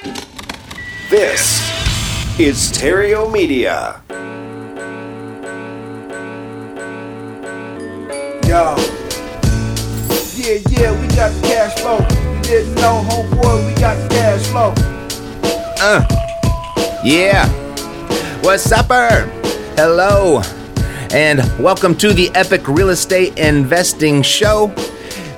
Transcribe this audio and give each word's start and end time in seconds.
This 0.00 1.60
is 2.40 2.72
Theriault 2.72 3.32
Media. 3.32 4.02
Yo. 8.48 8.74
Yeah, 10.34 10.58
yeah, 10.70 11.00
we 11.00 11.06
got 11.14 11.30
the 11.30 11.40
cash 11.44 11.78
flow. 11.78 11.98
You 12.34 12.42
didn't 12.42 12.74
know, 12.74 13.04
homeboy, 13.08 13.66
we 13.66 13.80
got 13.80 13.96
the 14.02 14.08
cash 14.08 14.46
flow. 14.48 14.74
Uh. 15.80 16.04
Yeah. 17.04 17.48
What's 18.42 18.72
upper? 18.72 19.30
Hello. 19.76 20.42
And 21.12 21.38
welcome 21.62 21.94
to 21.98 22.12
the 22.12 22.30
Epic 22.34 22.66
Real 22.66 22.90
Estate 22.90 23.38
Investing 23.38 24.22
Show. 24.22 24.74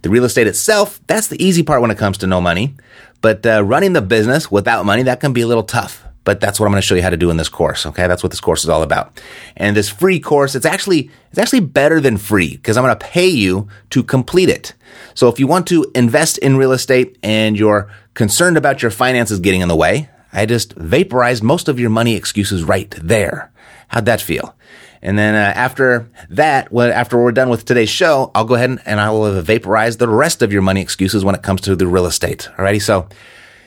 The 0.03 0.11
real 0.11 0.25
estate 0.25 0.49
itself, 0.49 1.01
that's 1.07 1.29
the 1.29 1.43
easy 1.43 1.63
part 1.63 1.81
when 1.81 1.93
it 1.93 1.99
comes 1.99 2.19
to 2.19 2.27
no 2.27 2.41
money. 2.41 2.75
But 3.21 3.47
uh, 3.47 3.63
running 3.65 3.93
the 3.93 4.03
business 4.03 4.51
without 4.51 4.85
money, 4.85 5.05
that 5.05 5.21
can 5.21 5.33
be 5.33 5.43
a 5.43 5.47
little 5.47 5.63
tough. 5.63 6.05
But 6.25 6.41
that's 6.41 6.61
what 6.61 6.67
I'm 6.67 6.73
going 6.73 6.81
to 6.81 6.87
show 6.87 6.95
you 6.95 7.03
how 7.03 7.11
to 7.11 7.17
do 7.17 7.31
in 7.31 7.37
this 7.37 7.49
course. 7.49 7.85
Okay. 7.87 8.07
That's 8.07 8.23
what 8.23 8.31
this 8.31 8.41
course 8.41 8.63
is 8.63 8.71
all 8.71 8.83
about. 8.83 9.21
And 9.57 9.77
this 9.77 9.89
free 9.89 10.21
course, 10.21 10.55
it's 10.55 10.67
actually, 10.67 11.11
it's 11.31 11.39
actually 11.39 11.61
better 11.61 12.01
than 12.01 12.17
free 12.17 12.57
because 12.57 12.77
I'm 12.77 12.85
going 12.85 12.97
to 12.97 13.05
pay 13.05 13.29
you 13.29 13.69
to 13.91 14.03
complete 14.03 14.49
it. 14.49 14.75
So 15.15 15.29
if 15.29 15.41
you 15.41 15.47
want 15.47 15.67
to 15.69 15.91
invest 15.95 16.39
in 16.39 16.57
real 16.57 16.73
estate 16.73 17.19
and 17.23 17.59
you're 17.59 17.91
concerned 18.15 18.57
about 18.57 18.83
your 18.83 18.91
finances 18.91 19.41
getting 19.41 19.63
in 19.63 19.69
the 19.69 19.77
way, 19.77 20.09
I 20.33 20.47
just 20.47 20.75
vaporized 20.75 21.43
most 21.43 21.69
of 21.69 21.81
your 21.81 21.91
money 21.91 22.15
excuses 22.15 22.63
right 22.63 22.91
there. 23.03 23.53
How'd 23.89 24.07
that 24.07 24.21
feel? 24.21 24.55
And 25.03 25.19
then 25.19 25.35
uh, 25.35 25.53
after 25.55 26.09
that, 26.31 26.73
well, 26.73 26.91
after 26.93 27.23
we're 27.23 27.33
done 27.33 27.51
with 27.51 27.65
today's 27.65 27.91
show, 27.91 28.31
I'll 28.35 28.45
go 28.45 28.55
ahead 28.55 28.71
and, 28.71 28.81
and 28.87 29.01
I 29.01 29.11
will 29.11 29.43
vaporize 29.43 29.97
the 29.97 30.09
rest 30.09 30.43
of 30.43 30.53
your 30.53 30.63
money 30.63 30.81
excuses 30.81 31.25
when 31.25 31.35
it 31.35 31.43
comes 31.43 31.61
to 31.63 31.75
the 31.75 31.89
real 31.89 32.07
estate. 32.07 32.49
Alrighty. 32.57 32.81
So, 32.81 33.09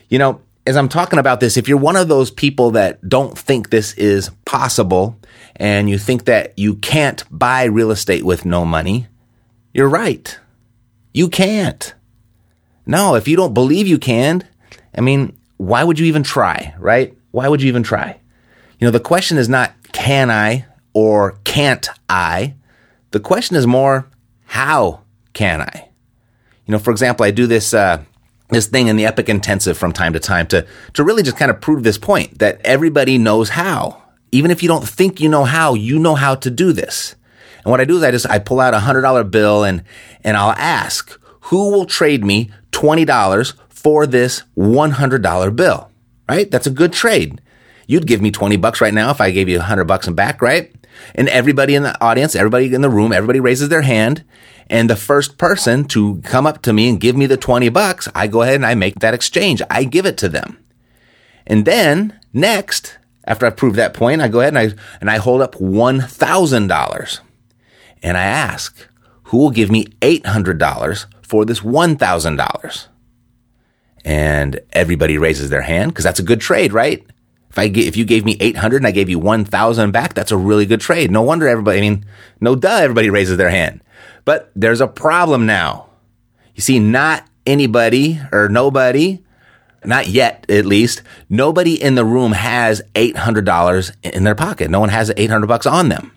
you 0.08 0.18
know, 0.18 0.42
as 0.66 0.76
I'm 0.78 0.90
talking 0.90 1.20
about 1.20 1.40
this, 1.40 1.58
if 1.58 1.68
you're 1.68 1.78
one 1.78 1.96
of 1.96 2.08
those 2.08 2.32
people 2.32 2.72
that 2.72 3.08
don't 3.08 3.38
think 3.38 3.70
this 3.70 3.94
is 3.94 4.32
possible 4.46 5.20
and 5.56 5.90
you 5.90 5.98
think 5.98 6.26
that 6.26 6.58
you 6.58 6.76
can't 6.76 7.24
buy 7.30 7.66
real 7.66 7.92
estate 7.92 8.26
with 8.26 8.46
no 8.46 8.66
money, 8.66 9.08
you're 9.74 9.90
right. 9.90 10.40
You 11.14 11.30
can't. 11.30 11.94
No, 12.86 13.16
if 13.16 13.28
you 13.28 13.36
don't 13.36 13.54
believe 13.54 13.88
you 13.88 14.00
can, 14.00 14.44
I 14.96 15.02
mean, 15.02 15.38
why 15.58 15.84
would 15.84 16.00
you 16.00 16.06
even 16.08 16.24
try, 16.24 16.74
right? 16.80 17.16
Why 17.32 17.48
would 17.48 17.62
you 17.62 17.68
even 17.68 17.84
try? 17.84 18.20
You 18.80 18.88
know, 18.88 18.92
the 18.92 19.00
question 19.00 19.38
is 19.38 19.48
not 19.48 19.74
can 19.92 20.30
I 20.30 20.66
or 20.94 21.38
can't 21.44 21.88
I? 22.10 22.56
The 23.12 23.20
question 23.20 23.56
is 23.56 23.68
more 23.68 24.10
how 24.46 25.02
can 25.34 25.62
I? 25.62 25.90
You 26.66 26.72
know, 26.72 26.80
for 26.80 26.92
example, 26.92 27.26
I 27.26 27.32
do 27.32 27.48
this 27.48 27.74
uh, 27.74 28.04
this 28.50 28.68
thing 28.68 28.88
in 28.88 28.96
the 28.96 29.06
Epic 29.06 29.30
Intensive 29.30 29.78
from 29.78 29.92
time 29.92 30.14
to 30.14 30.20
time 30.20 30.48
to 30.48 30.66
to 30.94 31.04
really 31.04 31.24
just 31.24 31.38
kind 31.38 31.52
of 31.52 31.62
prove 31.62 31.84
this 31.84 31.98
point 31.98 32.40
that 32.40 32.62
everybody 32.64 33.18
knows 33.18 33.50
how. 33.50 34.04
Even 34.32 34.52
if 34.52 34.62
you 34.62 34.68
don't 34.68 34.88
think 34.88 35.20
you 35.20 35.30
know 35.30 35.46
how, 35.46 35.74
you 35.74 35.98
know 35.98 36.16
how 36.16 36.36
to 36.36 36.52
do 36.52 36.74
this. 36.74 37.16
And 37.64 37.72
what 37.72 37.80
I 37.80 37.86
do 37.86 37.98
is 37.98 38.04
I 38.04 38.12
just 38.12 38.30
I 38.30 38.40
pull 38.40 38.60
out 38.60 38.74
a 38.74 38.80
hundred 38.80 39.02
dollar 39.02 39.24
bill 39.24 39.64
and 39.64 39.84
and 40.24 40.38
I'll 40.38 40.52
ask 40.52 41.20
who 41.42 41.72
will 41.72 41.86
trade 41.86 42.24
me 42.24 42.52
twenty 42.72 43.06
dollars 43.06 43.54
for 43.86 44.08
this 44.08 44.42
$100 44.58 45.56
bill, 45.56 45.92
right? 46.28 46.50
That's 46.50 46.66
a 46.66 46.72
good 46.72 46.92
trade. 46.92 47.40
You'd 47.86 48.08
give 48.08 48.20
me 48.20 48.32
20 48.32 48.58
bucks 48.58 48.82
right 48.82 48.96
now 48.96 49.12
if 49.12 49.22
I 49.22 49.30
gave 49.30 49.48
you 49.48 49.58
a 49.58 49.60
100 49.60 49.84
bucks 49.84 50.08
and 50.08 50.16
back, 50.16 50.42
right? 50.42 50.74
And 51.14 51.30
everybody 51.30 51.76
in 51.76 51.84
the 51.84 52.04
audience, 52.04 52.34
everybody 52.34 52.74
in 52.74 52.82
the 52.82 52.90
room, 52.90 53.14
everybody 53.14 53.40
raises 53.40 53.70
their 53.70 53.84
hand. 53.84 54.24
And 54.68 54.90
the 54.90 54.96
first 54.96 55.38
person 55.38 55.86
to 55.86 56.22
come 56.24 56.48
up 56.48 56.62
to 56.64 56.74
me 56.74 56.90
and 56.90 57.00
give 57.00 57.16
me 57.16 57.28
the 57.28 57.38
20 57.38 57.70
bucks, 57.70 58.08
I 58.16 58.28
go 58.28 58.42
ahead 58.42 58.56
and 58.56 58.66
I 58.66 58.76
make 58.76 59.00
that 59.00 59.14
exchange. 59.14 59.62
I 59.70 59.84
give 59.84 60.06
it 60.06 60.18
to 60.18 60.30
them. 60.30 60.58
And 61.46 61.66
then 61.66 62.20
next, 62.34 62.98
after 63.26 63.46
I've 63.46 63.58
proved 63.58 63.76
that 63.76 63.94
point, 63.94 64.22
I 64.22 64.28
go 64.28 64.40
ahead 64.40 64.56
and 64.56 64.74
I, 64.74 64.76
and 65.00 65.10
I 65.10 65.18
hold 65.18 65.42
up 65.42 65.56
$1,000 65.56 67.20
and 68.02 68.18
I 68.18 68.24
ask, 68.24 68.88
who 69.26 69.38
will 69.38 69.52
give 69.52 69.70
me 69.70 69.86
$800 70.02 71.06
for 71.22 71.46
this 71.46 71.60
$1,000? 71.60 72.88
and 74.06 74.62
everybody 74.72 75.18
raises 75.18 75.50
their 75.50 75.64
hand 75.64 75.92
because 75.92 76.04
that's 76.04 76.20
a 76.20 76.24
good 76.24 76.40
trade, 76.40 76.72
right? 76.72 77.04
If 77.50 77.58
I 77.58 77.64
if 77.64 77.98
you 77.98 78.06
gave 78.06 78.24
me 78.24 78.38
800 78.40 78.78
and 78.78 78.88
I 78.88 78.92
gave 78.92 79.10
you 79.10 79.18
1000 79.18 79.92
back, 79.92 80.14
that's 80.14 80.32
a 80.32 80.38
really 80.38 80.66
good 80.66 80.80
trade. 80.80 81.10
No 81.10 81.24
wonder 81.24 81.48
everybody, 81.48 81.80
I 81.80 81.82
mean, 81.82 82.06
no 82.40 82.56
duh, 82.56 82.78
everybody 82.82 83.10
raises 83.10 83.38
their 83.38 83.50
hand. 83.50 83.82
But 84.26 84.52
there's 84.56 84.82
a 84.82 84.88
problem 84.88 85.46
now. 85.46 85.88
You 86.56 86.62
see, 86.62 86.80
not 86.80 87.28
anybody 87.46 88.20
or 88.32 88.50
nobody, 88.50 89.24
not 89.84 90.08
yet 90.08 90.46
at 90.50 90.66
least, 90.66 91.04
nobody 91.30 91.82
in 91.82 91.96
the 91.96 92.06
room 92.06 92.32
has 92.32 92.82
$800 92.96 93.96
in 94.04 94.24
their 94.24 94.36
pocket. 94.36 94.70
No 94.72 94.80
one 94.80 94.90
has 94.90 95.12
800 95.16 95.48
bucks 95.48 95.66
on 95.66 95.90
them. 95.90 96.12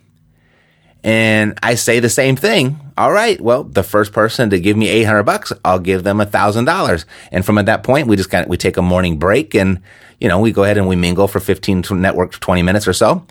And 1.05 1.59
I 1.63 1.77
say 1.77 2.01
the 2.01 2.09
same 2.09 2.35
thing. 2.35 2.81
All 2.97 3.13
right. 3.13 3.41
Well, 3.41 3.63
the 3.65 3.85
first 3.85 4.13
person 4.13 4.51
to 4.51 4.59
give 4.59 4.77
me 4.77 4.89
800 4.89 5.23
bucks, 5.23 5.53
I'll 5.65 5.79
give 5.79 6.03
them 6.03 6.21
a 6.21 6.27
thousand 6.27 6.65
dollars. 6.65 7.07
And 7.31 7.47
from 7.47 7.59
at 7.59 7.67
that 7.67 7.85
point, 7.85 8.09
we 8.09 8.17
just 8.17 8.31
kind 8.31 8.45
of, 8.45 8.51
we 8.51 8.57
take 8.57 8.77
a 8.77 8.83
morning 8.83 9.19
break 9.19 9.55
and, 9.55 9.81
you 10.21 10.29
know, 10.29 10.41
we 10.41 10.51
go 10.51 10.65
ahead 10.65 10.77
and 10.77 10.89
we 10.89 10.97
mingle 10.97 11.29
for 11.29 11.39
15 11.39 11.83
to 11.83 11.95
network 11.95 12.33
20 12.33 12.63
minutes 12.63 12.89
or 12.89 12.93
so. 12.93 13.25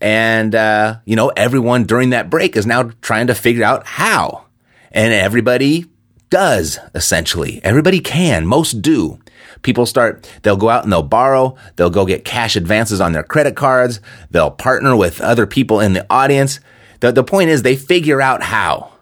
And, 0.00 0.54
uh, 0.54 0.98
you 1.04 1.16
know, 1.16 1.28
everyone 1.28 1.84
during 1.84 2.10
that 2.10 2.30
break 2.30 2.56
is 2.56 2.66
now 2.66 2.90
trying 3.02 3.26
to 3.26 3.34
figure 3.34 3.64
out 3.64 3.86
how. 3.86 4.46
And 4.92 5.12
everybody 5.12 5.86
does 6.30 6.78
essentially. 6.94 7.60
Everybody 7.62 8.00
can. 8.00 8.46
Most 8.46 8.82
do. 8.82 9.18
People 9.62 9.84
start, 9.84 10.28
they'll 10.42 10.56
go 10.56 10.70
out 10.70 10.84
and 10.84 10.92
they'll 10.92 11.02
borrow. 11.02 11.56
They'll 11.76 11.90
go 11.90 12.06
get 12.06 12.24
cash 12.24 12.56
advances 12.56 13.00
on 13.00 13.12
their 13.12 13.22
credit 13.22 13.56
cards. 13.56 14.00
They'll 14.30 14.50
partner 14.50 14.96
with 14.96 15.20
other 15.20 15.46
people 15.46 15.80
in 15.80 15.92
the 15.92 16.06
audience 16.08 16.60
the, 17.00 17.12
the 17.12 17.24
point 17.24 17.50
is 17.50 17.62
they 17.62 17.76
figure 17.76 18.20
out 18.20 18.42
how. 18.42 18.92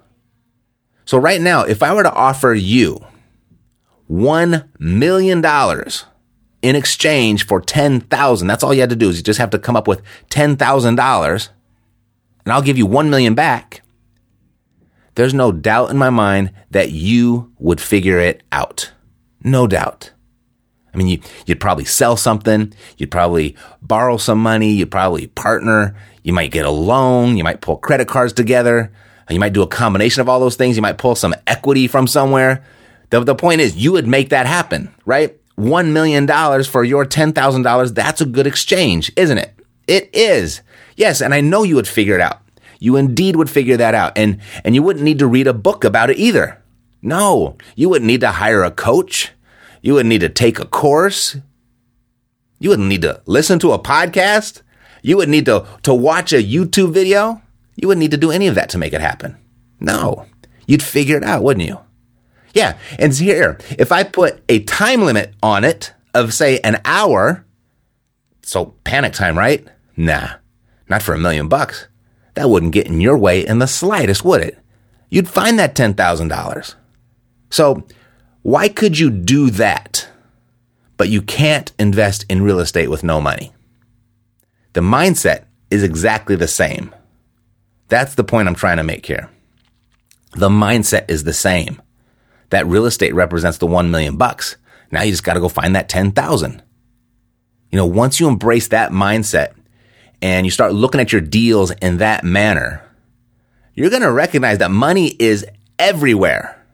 So 1.04 1.18
right 1.18 1.40
now, 1.40 1.62
if 1.62 1.82
I 1.82 1.92
were 1.94 2.02
to 2.04 2.12
offer 2.12 2.54
you 2.54 3.04
$1 4.10 4.68
million 4.78 5.42
in 6.62 6.76
exchange 6.76 7.46
for 7.46 7.60
10,000, 7.60 8.46
that's 8.46 8.62
all 8.62 8.74
you 8.74 8.80
had 8.80 8.90
to 8.90 8.96
do 8.96 9.08
is 9.08 9.16
you 9.16 9.22
just 9.22 9.38
have 9.38 9.50
to 9.50 9.58
come 9.58 9.76
up 9.76 9.86
with 9.86 10.02
$10,000 10.30 11.48
and 12.44 12.52
I'll 12.52 12.62
give 12.62 12.78
you 12.78 12.86
1 12.86 13.10
million 13.10 13.34
back. 13.34 13.82
There's 15.14 15.34
no 15.34 15.52
doubt 15.52 15.90
in 15.90 15.98
my 15.98 16.10
mind 16.10 16.52
that 16.70 16.92
you 16.92 17.52
would 17.58 17.80
figure 17.80 18.18
it 18.20 18.42
out. 18.52 18.92
No 19.42 19.66
doubt. 19.66 20.12
I 20.92 20.96
mean, 20.96 21.08
you, 21.08 21.20
would 21.48 21.60
probably 21.60 21.84
sell 21.84 22.16
something. 22.16 22.72
You'd 22.96 23.10
probably 23.10 23.56
borrow 23.82 24.16
some 24.16 24.42
money. 24.42 24.72
You'd 24.72 24.90
probably 24.90 25.26
partner. 25.26 25.96
You 26.22 26.32
might 26.32 26.50
get 26.50 26.66
a 26.66 26.70
loan. 26.70 27.36
You 27.36 27.44
might 27.44 27.60
pull 27.60 27.76
credit 27.76 28.08
cards 28.08 28.32
together. 28.32 28.92
You 29.30 29.40
might 29.40 29.52
do 29.52 29.62
a 29.62 29.66
combination 29.66 30.20
of 30.20 30.28
all 30.28 30.40
those 30.40 30.56
things. 30.56 30.76
You 30.76 30.82
might 30.82 30.98
pull 30.98 31.14
some 31.14 31.34
equity 31.46 31.86
from 31.86 32.06
somewhere. 32.06 32.64
The, 33.10 33.22
the 33.22 33.34
point 33.34 33.60
is, 33.60 33.76
you 33.76 33.92
would 33.92 34.06
make 34.06 34.30
that 34.30 34.46
happen, 34.46 34.94
right? 35.04 35.38
$1 35.58 35.92
million 35.92 36.26
for 36.64 36.84
your 36.84 37.04
$10,000. 37.04 37.94
That's 37.94 38.20
a 38.20 38.26
good 38.26 38.46
exchange, 38.46 39.12
isn't 39.16 39.38
it? 39.38 39.54
It 39.86 40.10
is. 40.14 40.62
Yes. 40.96 41.20
And 41.20 41.34
I 41.34 41.40
know 41.40 41.64
you 41.64 41.74
would 41.74 41.88
figure 41.88 42.14
it 42.14 42.20
out. 42.20 42.40
You 42.78 42.96
indeed 42.96 43.36
would 43.36 43.50
figure 43.50 43.76
that 43.76 43.94
out. 43.94 44.16
And, 44.16 44.40
and 44.64 44.74
you 44.74 44.82
wouldn't 44.82 45.04
need 45.04 45.18
to 45.18 45.26
read 45.26 45.46
a 45.46 45.52
book 45.52 45.84
about 45.84 46.10
it 46.10 46.18
either. 46.18 46.62
No, 47.02 47.56
you 47.76 47.88
wouldn't 47.88 48.06
need 48.06 48.20
to 48.22 48.32
hire 48.32 48.64
a 48.64 48.70
coach. 48.70 49.32
You 49.82 49.94
wouldn't 49.94 50.08
need 50.08 50.20
to 50.20 50.28
take 50.28 50.58
a 50.58 50.66
course. 50.66 51.36
You 52.58 52.70
wouldn't 52.70 52.88
need 52.88 53.02
to 53.02 53.22
listen 53.26 53.58
to 53.60 53.72
a 53.72 53.78
podcast. 53.78 54.62
You 55.02 55.16
wouldn't 55.16 55.32
need 55.32 55.46
to, 55.46 55.66
to 55.82 55.94
watch 55.94 56.32
a 56.32 56.42
YouTube 56.42 56.92
video. 56.92 57.40
You 57.76 57.88
wouldn't 57.88 58.00
need 58.00 58.10
to 58.10 58.16
do 58.16 58.32
any 58.32 58.48
of 58.48 58.56
that 58.56 58.70
to 58.70 58.78
make 58.78 58.92
it 58.92 59.00
happen. 59.00 59.36
No, 59.80 60.26
you'd 60.66 60.82
figure 60.82 61.16
it 61.16 61.22
out, 61.22 61.44
wouldn't 61.44 61.66
you? 61.66 61.78
Yeah. 62.58 62.76
And 62.98 63.14
here, 63.14 63.56
if 63.78 63.92
I 63.92 64.02
put 64.02 64.42
a 64.48 64.64
time 64.64 65.02
limit 65.02 65.32
on 65.44 65.62
it 65.62 65.92
of 66.12 66.34
say 66.34 66.58
an 66.64 66.80
hour, 66.84 67.46
so 68.42 68.74
panic 68.82 69.12
time, 69.12 69.38
right? 69.38 69.64
Nah, 69.96 70.30
not 70.88 71.02
for 71.02 71.14
a 71.14 71.18
million 71.18 71.46
bucks. 71.46 71.86
That 72.34 72.50
wouldn't 72.50 72.72
get 72.72 72.88
in 72.88 73.00
your 73.00 73.16
way 73.16 73.46
in 73.46 73.60
the 73.60 73.68
slightest, 73.68 74.24
would 74.24 74.40
it? 74.40 74.58
You'd 75.08 75.28
find 75.28 75.56
that 75.60 75.76
$10,000. 75.76 76.74
So 77.50 77.86
why 78.42 78.68
could 78.68 78.98
you 78.98 79.08
do 79.10 79.50
that? 79.50 80.08
But 80.96 81.10
you 81.10 81.22
can't 81.22 81.70
invest 81.78 82.26
in 82.28 82.42
real 82.42 82.58
estate 82.58 82.90
with 82.90 83.04
no 83.04 83.20
money. 83.20 83.52
The 84.72 84.80
mindset 84.80 85.44
is 85.70 85.84
exactly 85.84 86.34
the 86.34 86.48
same. 86.48 86.92
That's 87.86 88.16
the 88.16 88.24
point 88.24 88.48
I'm 88.48 88.56
trying 88.56 88.78
to 88.78 88.82
make 88.82 89.06
here. 89.06 89.30
The 90.32 90.48
mindset 90.48 91.08
is 91.08 91.22
the 91.22 91.32
same. 91.32 91.80
That 92.50 92.66
real 92.66 92.86
estate 92.86 93.14
represents 93.14 93.58
the 93.58 93.66
1 93.66 93.90
million 93.90 94.16
bucks. 94.16 94.56
Now 94.90 95.02
you 95.02 95.10
just 95.10 95.24
got 95.24 95.34
to 95.34 95.40
go 95.40 95.48
find 95.48 95.74
that 95.76 95.88
10,000. 95.88 96.62
You 97.70 97.76
know, 97.76 97.86
once 97.86 98.18
you 98.18 98.28
embrace 98.28 98.68
that 98.68 98.90
mindset 98.90 99.54
and 100.22 100.46
you 100.46 100.50
start 100.50 100.72
looking 100.72 101.00
at 101.00 101.12
your 101.12 101.20
deals 101.20 101.70
in 101.70 101.98
that 101.98 102.24
manner, 102.24 102.82
you're 103.74 103.90
going 103.90 104.02
to 104.02 104.10
recognize 104.10 104.58
that 104.58 104.70
money 104.70 105.08
is 105.18 105.46
everywhere. 105.78 106.64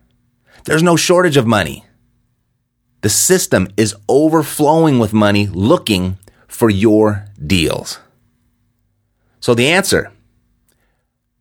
There's 0.64 0.82
no 0.82 0.96
shortage 0.96 1.36
of 1.36 1.46
money. 1.46 1.84
The 3.02 3.10
system 3.10 3.68
is 3.76 3.94
overflowing 4.08 4.98
with 4.98 5.12
money 5.12 5.46
looking 5.46 6.16
for 6.48 6.70
your 6.70 7.26
deals. 7.44 7.98
So 9.40 9.54
the 9.54 9.68
answer, 9.68 10.10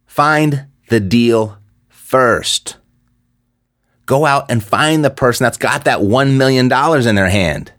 find 0.05 0.65
the 0.89 0.99
deal 0.99 1.57
first. 1.87 2.75
Go 4.05 4.25
out 4.25 4.51
and 4.51 4.63
find 4.63 5.03
the 5.03 5.09
person 5.09 5.43
that's 5.43 5.57
got 5.57 5.85
that 5.85 5.99
$1 5.99 6.37
million 6.37 6.65
in 6.65 7.15
their 7.15 7.29
hand. 7.29 7.71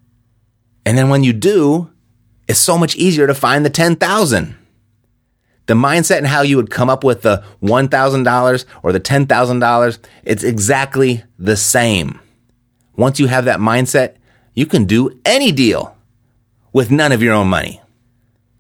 And 0.87 0.97
then 0.97 1.09
when 1.09 1.25
you 1.25 1.33
do, 1.33 1.91
it's 2.49 2.59
so 2.59 2.79
much 2.79 2.97
easier 2.97 3.27
to 3.27 3.35
find 3.35 3.65
the 3.65 3.71
10,000. 3.71 4.57
The 5.67 5.75
mindset 5.75 6.19
and 6.19 6.27
how 6.27 6.43
you 6.43 6.57
would 6.57 6.71
come 6.71 6.91
up 6.91 7.05
with 7.05 7.23
the 7.23 7.43
$1,000 7.63 8.65
or 8.83 8.93
the 8.93 9.01
$10,000, 9.01 9.99
it's 10.25 10.45
exactly 10.45 11.25
the 11.39 11.57
same. 11.57 12.21
Once 12.97 13.19
you 13.19 13.27
have 13.27 13.47
that 13.47 13.61
mindset, 13.61 14.17
you 14.55 14.67
can 14.67 14.85
do 14.85 15.19
any 15.25 15.53
deal 15.53 15.97
with 16.73 16.91
none 16.91 17.13
of 17.13 17.23
your 17.23 17.33
own 17.33 17.49
money. 17.49 17.81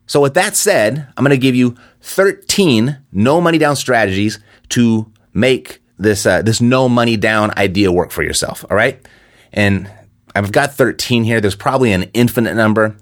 So 0.06 0.20
with 0.20 0.34
that 0.34 0.56
said, 0.56 1.06
I'm 1.16 1.24
going 1.24 1.30
to 1.30 1.38
give 1.38 1.54
you 1.54 1.76
13 2.00 2.98
no 3.12 3.40
money 3.40 3.58
down 3.58 3.76
strategies 3.76 4.38
to 4.70 5.10
make 5.32 5.80
this 5.98 6.26
uh, 6.26 6.42
this 6.42 6.60
no 6.60 6.88
money 6.88 7.16
down 7.16 7.56
idea 7.56 7.92
work 7.92 8.10
for 8.10 8.22
yourself. 8.22 8.64
All 8.70 8.76
right, 8.76 9.04
and 9.52 9.90
I've 10.34 10.52
got 10.52 10.74
13 10.74 11.24
here. 11.24 11.40
There's 11.40 11.54
probably 11.54 11.92
an 11.92 12.04
infinite 12.14 12.54
number. 12.54 12.96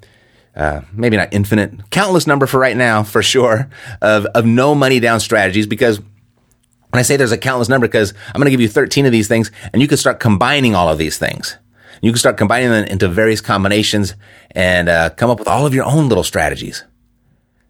Uh, 0.54 0.82
maybe 0.92 1.16
not 1.16 1.32
infinite, 1.32 1.90
countless 1.90 2.26
number 2.26 2.46
for 2.46 2.60
right 2.60 2.76
now, 2.76 3.02
for 3.02 3.22
sure, 3.22 3.70
of, 4.02 4.26
of 4.26 4.44
no 4.44 4.74
money 4.74 5.00
down 5.00 5.18
strategies. 5.18 5.66
Because 5.66 5.98
when 5.98 6.98
I 6.98 7.02
say 7.02 7.16
there's 7.16 7.32
a 7.32 7.38
countless 7.38 7.70
number, 7.70 7.86
because 7.86 8.12
I'm 8.26 8.34
going 8.34 8.44
to 8.44 8.50
give 8.50 8.60
you 8.60 8.68
13 8.68 9.06
of 9.06 9.12
these 9.12 9.28
things 9.28 9.50
and 9.72 9.80
you 9.80 9.88
can 9.88 9.96
start 9.96 10.20
combining 10.20 10.74
all 10.74 10.90
of 10.90 10.98
these 10.98 11.16
things. 11.16 11.56
You 12.02 12.10
can 12.10 12.18
start 12.18 12.36
combining 12.36 12.68
them 12.68 12.84
into 12.84 13.08
various 13.08 13.40
combinations 13.40 14.14
and 14.50 14.90
uh, 14.90 15.10
come 15.10 15.30
up 15.30 15.38
with 15.38 15.48
all 15.48 15.64
of 15.64 15.72
your 15.72 15.86
own 15.86 16.10
little 16.10 16.24
strategies. 16.24 16.84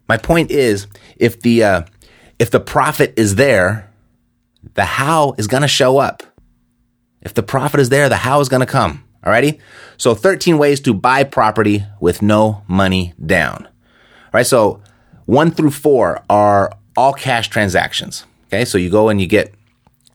My 0.09 0.17
point 0.17 0.51
is, 0.51 0.87
if 1.15 1.39
the, 1.39 1.63
uh, 1.63 1.81
if 2.37 2.51
the 2.51 2.59
profit 2.59 3.13
is 3.15 3.35
there, 3.35 3.92
the 4.73 4.85
how 4.85 5.35
is 5.37 5.47
going 5.47 5.61
to 5.61 5.67
show 5.67 5.97
up. 5.97 6.23
If 7.21 7.33
the 7.33 7.43
profit 7.43 7.79
is 7.79 7.89
there, 7.89 8.09
the 8.09 8.17
how 8.17 8.39
is 8.39 8.49
going 8.49 8.61
to 8.61 8.65
come. 8.65 9.03
Alrighty? 9.23 9.59
So 9.97 10.15
13 10.15 10.57
ways 10.57 10.81
to 10.81 10.93
buy 10.93 11.23
property 11.23 11.85
with 11.99 12.21
no 12.21 12.63
money 12.67 13.13
down. 13.25 13.65
All 13.65 14.31
right. 14.33 14.45
So 14.45 14.81
one 15.25 15.51
through 15.51 15.71
four 15.71 16.23
are 16.29 16.75
all 16.97 17.13
cash 17.13 17.47
transactions. 17.47 18.25
Okay. 18.47 18.65
So 18.65 18.77
you 18.77 18.89
go 18.89 19.09
and 19.09 19.21
you 19.21 19.27
get, 19.27 19.53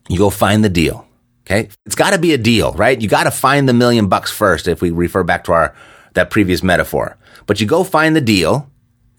you 0.07 0.17
go 0.17 0.29
find 0.29 0.63
the 0.63 0.69
deal. 0.69 1.07
Okay. 1.45 1.69
It's 1.85 1.95
got 1.95 2.11
to 2.11 2.19
be 2.19 2.33
a 2.33 2.37
deal, 2.37 2.73
right? 2.73 3.01
You 3.01 3.07
got 3.07 3.23
to 3.23 3.31
find 3.31 3.67
the 3.67 3.73
million 3.73 4.07
bucks 4.07 4.29
first 4.29 4.67
if 4.67 4.81
we 4.81 4.91
refer 4.91 5.23
back 5.23 5.45
to 5.45 5.53
our, 5.53 5.75
that 6.13 6.29
previous 6.29 6.61
metaphor. 6.61 7.17
But 7.47 7.59
you 7.59 7.65
go 7.65 7.83
find 7.83 8.15
the 8.15 8.21
deal. 8.21 8.69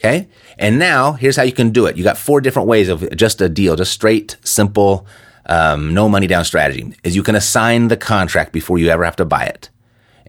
Okay. 0.00 0.28
And 0.58 0.78
now 0.78 1.12
here's 1.12 1.36
how 1.36 1.42
you 1.42 1.52
can 1.52 1.70
do 1.70 1.84
it. 1.84 1.96
You 1.98 2.04
got 2.04 2.16
four 2.16 2.40
different 2.40 2.68
ways 2.68 2.88
of 2.88 3.14
just 3.14 3.42
a 3.42 3.50
deal, 3.50 3.76
just 3.76 3.92
straight, 3.92 4.38
simple, 4.42 5.06
um, 5.46 5.92
no 5.92 6.08
money 6.08 6.26
down 6.26 6.44
strategy 6.44 6.94
is 7.02 7.16
you 7.16 7.22
can 7.22 7.34
assign 7.34 7.88
the 7.88 7.96
contract 7.96 8.52
before 8.52 8.78
you 8.78 8.88
ever 8.88 9.04
have 9.04 9.16
to 9.16 9.24
buy 9.24 9.44
it. 9.44 9.68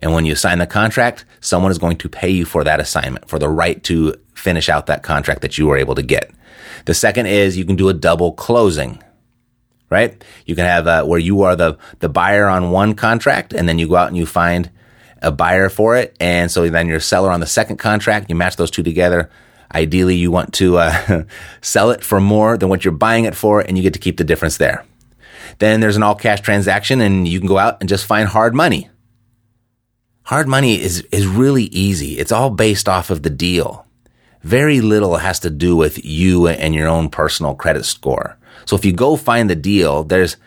And 0.01 0.13
when 0.13 0.25
you 0.25 0.35
sign 0.35 0.57
the 0.57 0.68
contract, 0.68 1.25
someone 1.41 1.71
is 1.71 1.77
going 1.77 1.97
to 1.97 2.09
pay 2.09 2.29
you 2.29 2.44
for 2.44 2.63
that 2.63 2.79
assignment, 2.79 3.29
for 3.29 3.38
the 3.38 3.47
right 3.47 3.81
to 3.83 4.15
finish 4.33 4.68
out 4.68 4.88
that 4.88 5.03
contract 5.03 5.41
that 5.41 5.57
you 5.57 5.68
were 5.68 5.77
able 5.77 5.95
to 5.95 6.01
get. 6.01 6.31
The 6.85 6.95
second 6.95 7.27
is 7.27 7.56
you 7.56 7.65
can 7.65 7.75
do 7.75 7.89
a 7.89 7.94
double 7.94 8.33
closing, 8.33 9.01
right? 9.89 10.21
You 10.45 10.56
can 10.56 10.65
have 10.65 10.88
uh, 10.88 11.06
where 11.06 11.19
you 11.19 11.44
are 11.44 11.56
the, 11.56 11.77
the 12.00 12.09
buyer 12.09 12.47
on 12.47 12.71
one 12.71 12.95
contract 12.95 13.53
and 13.53 13.69
then 13.69 13.77
you 13.77 13.88
go 13.88 13.95
out 13.95 14.07
and 14.07 14.17
you 14.17 14.25
find 14.25 14.71
a 15.21 15.31
buyer 15.31 15.69
for 15.69 15.95
it. 15.95 16.15
And 16.19 16.50
so 16.50 16.67
then 16.67 16.88
you're 16.88 16.97
a 16.97 17.01
seller 17.01 17.29
on 17.29 17.41
the 17.41 17.45
second 17.45 17.77
contract. 17.77 18.27
You 18.27 18.35
match 18.35 18.56
those 18.56 18.71
two 18.71 18.81
together. 18.81 19.29
Ideally, 19.73 20.15
you 20.15 20.31
want 20.31 20.53
to 20.56 20.77
uh, 20.77 21.23
sell 21.62 21.91
it 21.91 22.03
for 22.03 22.19
more 22.19 22.57
than 22.57 22.69
what 22.69 22.83
you're 22.83 22.91
buying 22.91 23.25
it 23.25 23.35
for 23.35 23.62
and 23.62 23.77
you 23.77 23.83
get 23.83 23.94
to 23.94 24.00
keep 24.00 24.18
the 24.18 24.23
difference 24.23 24.57
there. 24.57 24.85
Then 25.59 25.79
there's 25.79 25.95
an 25.95 26.03
all 26.03 26.15
cash 26.15 26.41
transaction 26.41 27.01
and 27.01 27.27
you 27.27 27.39
can 27.39 27.47
go 27.47 27.57
out 27.57 27.77
and 27.79 27.89
just 27.89 28.06
find 28.06 28.27
hard 28.27 28.53
money. 28.56 28.89
Hard 30.23 30.47
money 30.47 30.79
is, 30.79 31.01
is 31.12 31.25
really 31.27 31.65
easy. 31.65 32.18
It's 32.18 32.31
all 32.31 32.50
based 32.50 32.88
off 32.88 33.09
of 33.09 33.23
the 33.23 33.29
deal. 33.29 33.85
Very 34.44 34.81
little 34.81 35.18
has 35.18 35.39
to 35.41 35.50
do 35.50 35.75
with 35.75 36.03
you 36.03 36.47
and 36.47 36.74
your 36.74 36.88
own 36.88 37.09
personal 37.09 37.53
credit 37.53 37.85
score. 37.85 38.38
So 38.65 38.75
if 38.75 38.85
you 38.85 38.94
go 38.94 39.15
find 39.15 39.50
the 39.50 39.56
deal, 39.56 40.03
there's, 40.03 40.38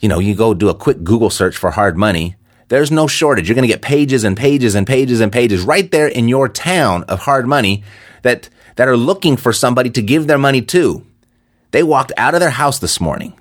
you 0.00 0.08
know, 0.08 0.18
you 0.18 0.34
go 0.34 0.54
do 0.54 0.68
a 0.68 0.74
quick 0.74 1.02
Google 1.04 1.30
search 1.30 1.56
for 1.56 1.70
hard 1.70 1.96
money. 1.96 2.36
There's 2.68 2.90
no 2.90 3.06
shortage. 3.06 3.48
You're 3.48 3.54
going 3.54 3.68
to 3.68 3.72
get 3.72 3.82
pages 3.82 4.24
and 4.24 4.36
pages 4.36 4.74
and 4.74 4.86
pages 4.86 5.20
and 5.20 5.32
pages 5.32 5.62
right 5.62 5.90
there 5.90 6.08
in 6.08 6.28
your 6.28 6.48
town 6.48 7.04
of 7.04 7.20
hard 7.20 7.46
money 7.46 7.84
that, 8.22 8.48
that 8.76 8.88
are 8.88 8.96
looking 8.96 9.36
for 9.36 9.52
somebody 9.52 9.90
to 9.90 10.02
give 10.02 10.26
their 10.26 10.38
money 10.38 10.62
to. 10.62 11.04
They 11.70 11.82
walked 11.82 12.12
out 12.16 12.34
of 12.34 12.40
their 12.40 12.50
house 12.50 12.78
this 12.78 13.00
morning 13.00 13.38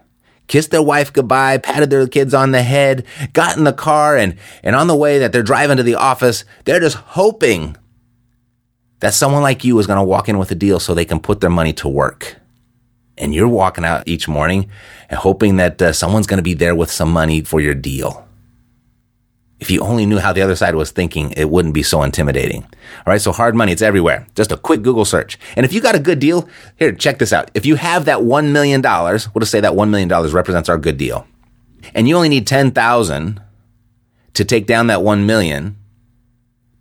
kissed 0.48 0.72
their 0.72 0.82
wife 0.82 1.12
goodbye, 1.12 1.58
patted 1.58 1.90
their 1.90 2.08
kids 2.08 2.34
on 2.34 2.52
the 2.52 2.62
head, 2.62 3.06
got 3.34 3.58
in 3.58 3.63
the 3.63 3.74
car, 3.74 4.18
and, 4.18 4.38
and 4.62 4.75
on 4.75 4.88
the 4.88 4.96
way 4.96 5.20
that 5.20 5.32
they're 5.32 5.44
driving 5.44 5.78
to 5.78 5.84
the 5.84 5.96
office, 5.96 6.46
they're 6.66 6.80
just 6.80 6.98
hoping 6.98 7.75
that 9.00 9.13
someone 9.13 9.42
like 9.42 9.63
you 9.63 9.78
is 9.80 9.88
going 9.88 9.98
to 9.98 10.04
walk 10.04 10.30
in 10.30 10.38
with 10.38 10.52
a 10.52 10.56
deal 10.56 10.80
so 10.80 10.94
they 10.94 11.06
can 11.06 11.20
put 11.20 11.42
their 11.42 11.50
money 11.50 11.74
to 11.74 11.88
work. 11.90 12.38
And 13.18 13.34
you're 13.34 13.48
walking 13.48 13.86
out 13.86 14.08
each 14.08 14.28
morning 14.28 14.70
and 15.10 15.20
hoping 15.20 15.58
that 15.58 15.82
uh, 15.82 15.94
someone's 15.94 16.28
going 16.28 16.38
to 16.38 16.44
be 16.44 16.54
there 16.54 16.75
with 16.75 16.90
some 16.90 17.12
money 17.12 17.42
for 17.42 17.60
your 17.60 17.75
deal. 17.75 18.23
If 19.63 19.72
you 19.72 19.79
only 19.79 20.05
knew 20.05 20.17
how 20.20 20.34
the 20.34 20.41
other 20.41 20.58
side 20.58 20.75
was 20.75 20.91
thinking, 20.91 21.32
it 21.38 21.50
wouldn't 21.50 21.74
be 21.74 21.84
so 21.84 22.03
intimidating. 22.03 22.63
All 22.63 23.13
right. 23.13 23.22
So 23.22 23.32
hard 23.32 23.55
money, 23.55 23.72
it's 23.72 23.82
everywhere. 23.82 24.27
Just 24.36 24.51
a 24.51 24.58
quick 24.58 24.82
Google 24.82 25.05
search. 25.05 25.39
And 25.55 25.65
if 25.65 25.72
you 25.72 25.79
got 25.79 25.96
a 25.96 26.00
good 26.00 26.20
deal, 26.20 26.50
here, 26.75 26.91
check 26.91 27.17
this 27.17 27.32
out. 27.32 27.50
If 27.53 27.65
you 27.65 27.75
have 27.75 28.03
that 28.03 28.17
$1 28.17 28.51
million, 28.51 28.82
we'll 28.82 29.39
just 29.39 29.53
say 29.53 29.62
that 29.62 29.72
$1 29.72 29.89
million 29.89 30.10
represents 30.10 30.67
our 30.67 30.77
good 30.77 30.98
deal. 30.98 31.25
And 31.96 32.10
you 32.10 32.17
only 32.17 32.27
need 32.27 32.46
10,000 32.46 33.41
to 34.34 34.43
take 34.43 34.67
down 34.67 34.88
that 34.88 35.01
1 35.01 35.25
million, 35.25 35.77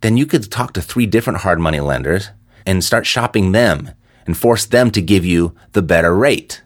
then 0.01 0.17
you 0.17 0.25
could 0.25 0.51
talk 0.51 0.73
to 0.73 0.81
three 0.81 1.05
different 1.05 1.39
hard 1.39 1.61
money 1.61 1.79
lenders 1.79 2.31
and 2.65 2.83
start 2.83 3.05
shopping 3.05 3.53
them 3.53 3.91
and 4.25 4.37
force 4.37 4.65
them 4.65 4.91
to 4.91 5.01
give 5.01 5.23
you 5.23 5.55
the 5.71 5.81
better 5.81 6.13
rate 6.13 6.61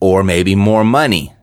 or 0.00 0.24
maybe 0.24 0.56
more 0.56 0.82
money. 0.82 1.34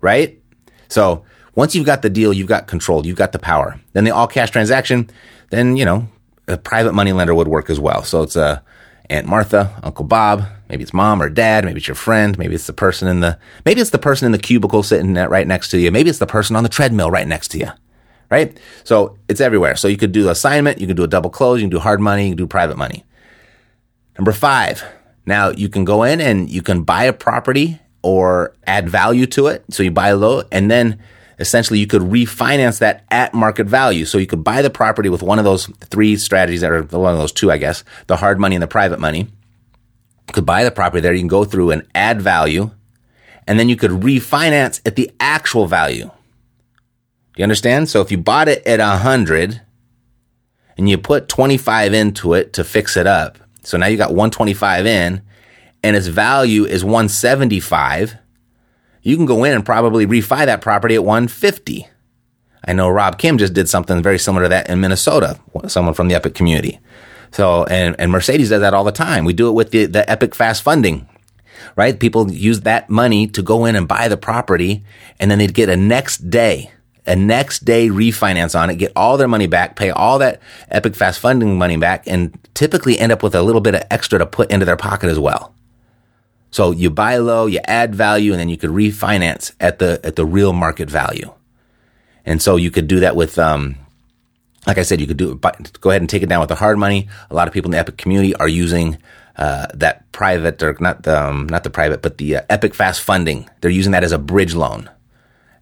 Right? 0.00 0.42
So 0.88 1.26
once 1.54 1.74
you've 1.74 1.86
got 1.86 2.02
the 2.02 2.10
deal, 2.10 2.32
you've 2.32 2.48
got 2.48 2.66
control, 2.66 3.06
you've 3.06 3.16
got 3.16 3.32
the 3.32 3.38
power. 3.38 3.80
Then 3.92 4.04
the 4.04 4.10
all 4.10 4.26
cash 4.26 4.50
transaction, 4.50 5.10
then, 5.50 5.76
you 5.76 5.84
know, 5.84 6.08
a 6.48 6.56
private 6.56 6.92
money 6.92 7.12
lender 7.12 7.34
would 7.34 7.48
work 7.48 7.70
as 7.70 7.80
well. 7.80 8.02
So 8.02 8.22
it's 8.22 8.36
a 8.36 8.42
uh, 8.42 8.58
Aunt 9.10 9.26
Martha, 9.26 9.76
Uncle 9.82 10.04
Bob, 10.04 10.44
maybe 10.68 10.84
it's 10.84 10.94
mom 10.94 11.20
or 11.20 11.28
dad, 11.28 11.64
maybe 11.64 11.78
it's 11.78 11.88
your 11.88 11.96
friend, 11.96 12.38
maybe 12.38 12.54
it's 12.54 12.68
the 12.68 12.72
person 12.72 13.08
in 13.08 13.18
the, 13.18 13.36
maybe 13.66 13.80
it's 13.80 13.90
the 13.90 13.98
person 13.98 14.26
in 14.26 14.32
the 14.32 14.38
cubicle 14.38 14.84
sitting 14.84 15.14
right 15.14 15.48
next 15.48 15.70
to 15.70 15.78
you, 15.78 15.90
maybe 15.90 16.08
it's 16.08 16.20
the 16.20 16.26
person 16.26 16.54
on 16.54 16.62
the 16.62 16.68
treadmill 16.68 17.10
right 17.10 17.26
next 17.26 17.48
to 17.48 17.58
you, 17.58 17.70
right? 18.30 18.56
So 18.84 19.18
it's 19.28 19.40
everywhere. 19.40 19.74
So 19.74 19.88
you 19.88 19.96
could 19.96 20.12
do 20.12 20.28
assignment, 20.28 20.80
you 20.80 20.86
can 20.86 20.94
do 20.94 21.02
a 21.02 21.08
double 21.08 21.28
close, 21.28 21.58
you 21.58 21.64
can 21.64 21.70
do 21.70 21.80
hard 21.80 22.00
money, 22.00 22.26
you 22.26 22.30
can 22.30 22.38
do 22.38 22.46
private 22.46 22.78
money. 22.78 23.04
Number 24.16 24.30
five, 24.30 24.84
now 25.26 25.50
you 25.50 25.68
can 25.68 25.84
go 25.84 26.04
in 26.04 26.20
and 26.20 26.48
you 26.48 26.62
can 26.62 26.84
buy 26.84 27.02
a 27.04 27.12
property 27.12 27.80
or 28.02 28.54
add 28.64 28.88
value 28.88 29.26
to 29.26 29.48
it. 29.48 29.64
So 29.70 29.82
you 29.82 29.90
buy 29.90 30.12
low 30.12 30.44
and 30.52 30.70
then 30.70 31.02
essentially 31.40 31.78
you 31.78 31.86
could 31.86 32.02
refinance 32.02 32.78
that 32.78 33.04
at 33.10 33.34
market 33.34 33.66
value. 33.66 34.04
So 34.04 34.18
you 34.18 34.26
could 34.26 34.44
buy 34.44 34.62
the 34.62 34.70
property 34.70 35.08
with 35.08 35.22
one 35.22 35.38
of 35.38 35.44
those 35.44 35.66
three 35.66 36.16
strategies 36.16 36.60
that 36.60 36.70
are 36.70 36.82
one 36.82 37.12
of 37.12 37.18
those 37.18 37.32
two, 37.32 37.50
I 37.50 37.56
guess, 37.56 37.82
the 38.06 38.16
hard 38.16 38.38
money 38.38 38.54
and 38.54 38.62
the 38.62 38.68
private 38.68 39.00
money. 39.00 39.20
You 40.28 40.34
could 40.34 40.46
buy 40.46 40.62
the 40.62 40.70
property 40.70 41.00
there. 41.00 41.14
You 41.14 41.20
can 41.20 41.28
go 41.28 41.44
through 41.44 41.70
and 41.70 41.86
add 41.94 42.20
value 42.20 42.70
and 43.46 43.58
then 43.58 43.68
you 43.68 43.76
could 43.76 43.90
refinance 43.90 44.80
at 44.84 44.96
the 44.96 45.10
actual 45.18 45.66
value. 45.66 46.04
Do 46.04 47.38
you 47.38 47.42
understand? 47.42 47.88
So 47.88 48.00
if 48.02 48.12
you 48.12 48.18
bought 48.18 48.48
it 48.48 48.64
at 48.66 48.78
a 48.78 48.98
hundred 48.98 49.62
and 50.76 50.88
you 50.88 50.98
put 50.98 51.28
25 51.28 51.94
into 51.94 52.34
it 52.34 52.52
to 52.52 52.64
fix 52.64 52.96
it 52.96 53.06
up. 53.06 53.38
So 53.62 53.78
now 53.78 53.86
you 53.86 53.96
got 53.96 54.10
125 54.10 54.86
in 54.86 55.22
and 55.82 55.96
its 55.96 56.06
value 56.06 56.64
is 56.64 56.84
175 56.84 58.16
you 59.02 59.16
can 59.16 59.26
go 59.26 59.44
in 59.44 59.54
and 59.54 59.64
probably 59.64 60.06
refi 60.06 60.46
that 60.46 60.60
property 60.60 60.94
at 60.94 61.04
150. 61.04 61.88
I 62.64 62.72
know 62.72 62.88
Rob 62.88 63.18
Kim 63.18 63.38
just 63.38 63.54
did 63.54 63.68
something 63.68 64.02
very 64.02 64.18
similar 64.18 64.44
to 64.44 64.48
that 64.50 64.68
in 64.68 64.80
Minnesota, 64.80 65.40
someone 65.66 65.94
from 65.94 66.08
the 66.08 66.14
Epic 66.14 66.34
community. 66.34 66.78
So, 67.32 67.64
and, 67.64 67.96
and 67.98 68.10
Mercedes 68.10 68.50
does 68.50 68.60
that 68.60 68.74
all 68.74 68.84
the 68.84 68.92
time. 68.92 69.24
We 69.24 69.32
do 69.32 69.48
it 69.48 69.52
with 69.52 69.70
the, 69.70 69.86
the 69.86 70.08
Epic 70.10 70.34
Fast 70.34 70.62
Funding, 70.62 71.08
right? 71.76 71.98
People 71.98 72.30
use 72.30 72.60
that 72.62 72.90
money 72.90 73.26
to 73.28 73.42
go 73.42 73.64
in 73.64 73.76
and 73.76 73.88
buy 73.88 74.08
the 74.08 74.16
property 74.16 74.84
and 75.18 75.30
then 75.30 75.38
they'd 75.38 75.54
get 75.54 75.68
a 75.68 75.76
next 75.76 76.28
day, 76.28 76.70
a 77.06 77.16
next 77.16 77.64
day 77.64 77.88
refinance 77.88 78.58
on 78.58 78.68
it, 78.68 78.76
get 78.76 78.92
all 78.94 79.16
their 79.16 79.28
money 79.28 79.46
back, 79.46 79.76
pay 79.76 79.90
all 79.90 80.18
that 80.18 80.42
Epic 80.70 80.94
Fast 80.94 81.20
Funding 81.20 81.56
money 81.56 81.76
back, 81.76 82.06
and 82.06 82.36
typically 82.54 82.98
end 82.98 83.12
up 83.12 83.22
with 83.22 83.34
a 83.34 83.42
little 83.42 83.60
bit 83.60 83.74
of 83.74 83.84
extra 83.90 84.18
to 84.18 84.26
put 84.26 84.50
into 84.50 84.66
their 84.66 84.76
pocket 84.76 85.08
as 85.08 85.18
well. 85.18 85.54
So 86.50 86.72
you 86.72 86.90
buy 86.90 87.16
low, 87.18 87.46
you 87.46 87.60
add 87.64 87.94
value, 87.94 88.32
and 88.32 88.40
then 88.40 88.48
you 88.48 88.56
could 88.56 88.70
refinance 88.70 89.52
at 89.60 89.78
the 89.78 90.00
at 90.02 90.16
the 90.16 90.26
real 90.26 90.52
market 90.52 90.90
value. 90.90 91.32
And 92.26 92.42
so 92.42 92.56
you 92.56 92.70
could 92.70 92.86
do 92.86 93.00
that 93.00 93.16
with, 93.16 93.38
um, 93.38 93.76
like 94.66 94.78
I 94.78 94.82
said, 94.82 95.00
you 95.00 95.06
could 95.06 95.16
do 95.16 95.32
it. 95.32 95.80
Go 95.80 95.90
ahead 95.90 96.02
and 96.02 96.08
take 96.08 96.22
it 96.22 96.28
down 96.28 96.40
with 96.40 96.48
the 96.48 96.54
hard 96.54 96.78
money. 96.78 97.08
A 97.30 97.34
lot 97.34 97.48
of 97.48 97.54
people 97.54 97.68
in 97.68 97.72
the 97.72 97.78
Epic 97.78 97.96
community 97.96 98.34
are 98.34 98.48
using 98.48 98.98
uh, 99.36 99.68
that 99.74 100.10
private 100.12 100.62
or 100.62 100.76
not 100.80 101.04
the 101.04 101.18
um, 101.18 101.48
not 101.48 101.64
the 101.64 101.70
private, 101.70 102.02
but 102.02 102.18
the 102.18 102.36
uh, 102.36 102.42
Epic 102.50 102.74
Fast 102.74 103.00
Funding. 103.00 103.48
They're 103.60 103.70
using 103.70 103.92
that 103.92 104.04
as 104.04 104.12
a 104.12 104.18
bridge 104.18 104.54
loan. 104.54 104.90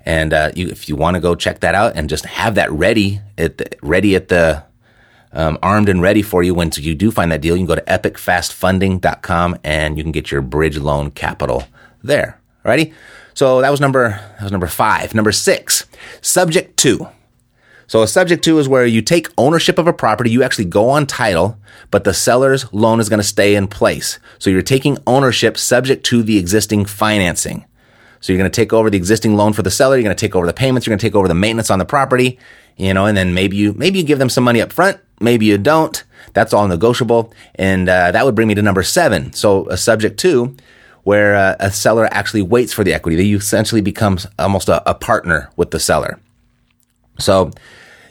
And 0.05 0.33
uh, 0.33 0.53
you, 0.57 0.69
if 0.69 0.89
you 0.89 0.97
want 0.97 1.17
to 1.17 1.21
go 1.21 1.35
check 1.35 1.61
that 1.61 1.75
out 1.75 1.93
and 1.95 2.09
just 2.09 2.25
have 2.25 2.55
that 2.55 2.73
ready 2.73 3.21
at 3.37 3.59
the, 3.59 3.67
ready 3.83 4.17
at 4.17 4.29
the 4.29 4.65
um, 5.33 5.59
armed 5.63 5.89
and 5.89 6.03
ready 6.03 6.23
for 6.23 6.43
you 6.43 6.55
when 6.55 6.71
you 6.75 6.95
do 6.95 7.11
find 7.11 7.31
that 7.33 7.41
deal. 7.41 7.57
You 7.57 7.67
can 7.67 7.75
go 7.75 7.75
to 7.75 7.83
epicfastfunding.com 7.83 9.59
and 9.65 9.97
you 9.97 10.03
can 10.03 10.13
get 10.13 10.31
your 10.31 10.43
bridge 10.43 10.79
loan 10.79 11.11
capital 11.11 11.65
there. 12.03 12.41
Alrighty. 12.65 12.93
So 13.35 13.61
that 13.61 13.71
was 13.71 13.81
number, 13.81 14.11
that 14.11 14.43
was 14.43 14.53
number 14.53 14.67
five. 14.67 15.15
Number 15.15 15.33
six, 15.33 15.87
subject 16.21 16.77
to. 16.79 17.09
So 17.87 18.03
a 18.03 18.07
subject 18.07 18.45
to 18.45 18.59
is 18.59 18.69
where 18.69 18.85
you 18.85 19.01
take 19.01 19.29
ownership 19.39 19.79
of 19.79 19.87
a 19.87 19.95
property, 19.95 20.31
you 20.31 20.43
actually 20.43 20.67
go 20.67 20.91
on 20.91 21.07
title, 21.07 21.57
but 21.91 22.05
the 22.05 22.13
seller's 22.13 22.71
loan 22.73 23.01
is 23.01 23.09
going 23.09 23.21
to 23.21 23.25
stay 23.25 23.55
in 23.55 23.67
place. 23.67 24.19
So 24.39 24.51
you're 24.51 24.61
taking 24.61 24.99
ownership 25.07 25.57
subject 25.57 26.05
to 26.07 26.23
the 26.23 26.37
existing 26.37 26.85
financing. 26.85 27.65
So 28.21 28.33
you're 28.33 28.39
going 28.39 28.51
to 28.51 28.55
take 28.55 28.75
over 28.75 28.91
the 28.91 28.99
existing 28.99 29.37
loan 29.37 29.55
for 29.55 29.63
the 29.63 29.71
seller. 29.71 29.97
You're 29.97 30.03
going 30.03 30.17
to 30.17 30.21
take 30.21 30.37
over 30.37 30.47
the 30.47 30.53
payments. 30.53 30.87
You're 30.87 30.91
going 30.91 30.99
to 30.99 31.07
take 31.07 31.15
over 31.15 31.29
the 31.29 31.35
maintenance 31.35 31.71
on 31.71 31.79
the 31.79 31.87
property, 31.87 32.39
you 32.77 32.93
know, 32.93 33.07
and 33.07 33.17
then 33.17 33.33
maybe 33.33 33.57
you, 33.57 33.73
maybe 33.73 33.99
you 34.01 34.05
give 34.05 34.19
them 34.19 34.29
some 34.29 34.45
money 34.45 34.61
up 34.61 34.73
front. 34.73 35.01
Maybe 35.21 35.47
you 35.47 35.59
don't. 35.59 36.03
That's 36.35 36.53
all 36.53 36.69
negotiable. 36.69 37.33
And, 37.55 37.89
uh, 37.89 38.13
that 38.13 38.25
would 38.25 38.35
bring 38.35 38.49
me 38.49 38.55
to 38.55 38.63
number 38.63 38.83
seven. 38.83 39.33
So 39.33 39.69
a 39.69 39.77
subject 39.77 40.19
to, 40.21 40.57
where 41.03 41.35
uh, 41.35 41.57
a 41.59 41.71
seller 41.71 42.09
actually 42.11 42.43
waits 42.43 42.73
for 42.73 42.85
the 42.85 42.93
equity. 42.93 43.17
They 43.17 43.31
essentially 43.31 43.81
becomes 43.81 44.27
almost 44.39 44.69
a, 44.69 44.89
a 44.89 44.95
partner 44.95 45.51
with 45.57 45.71
the 45.71 45.81
seller. 45.81 46.21
So 47.19 47.51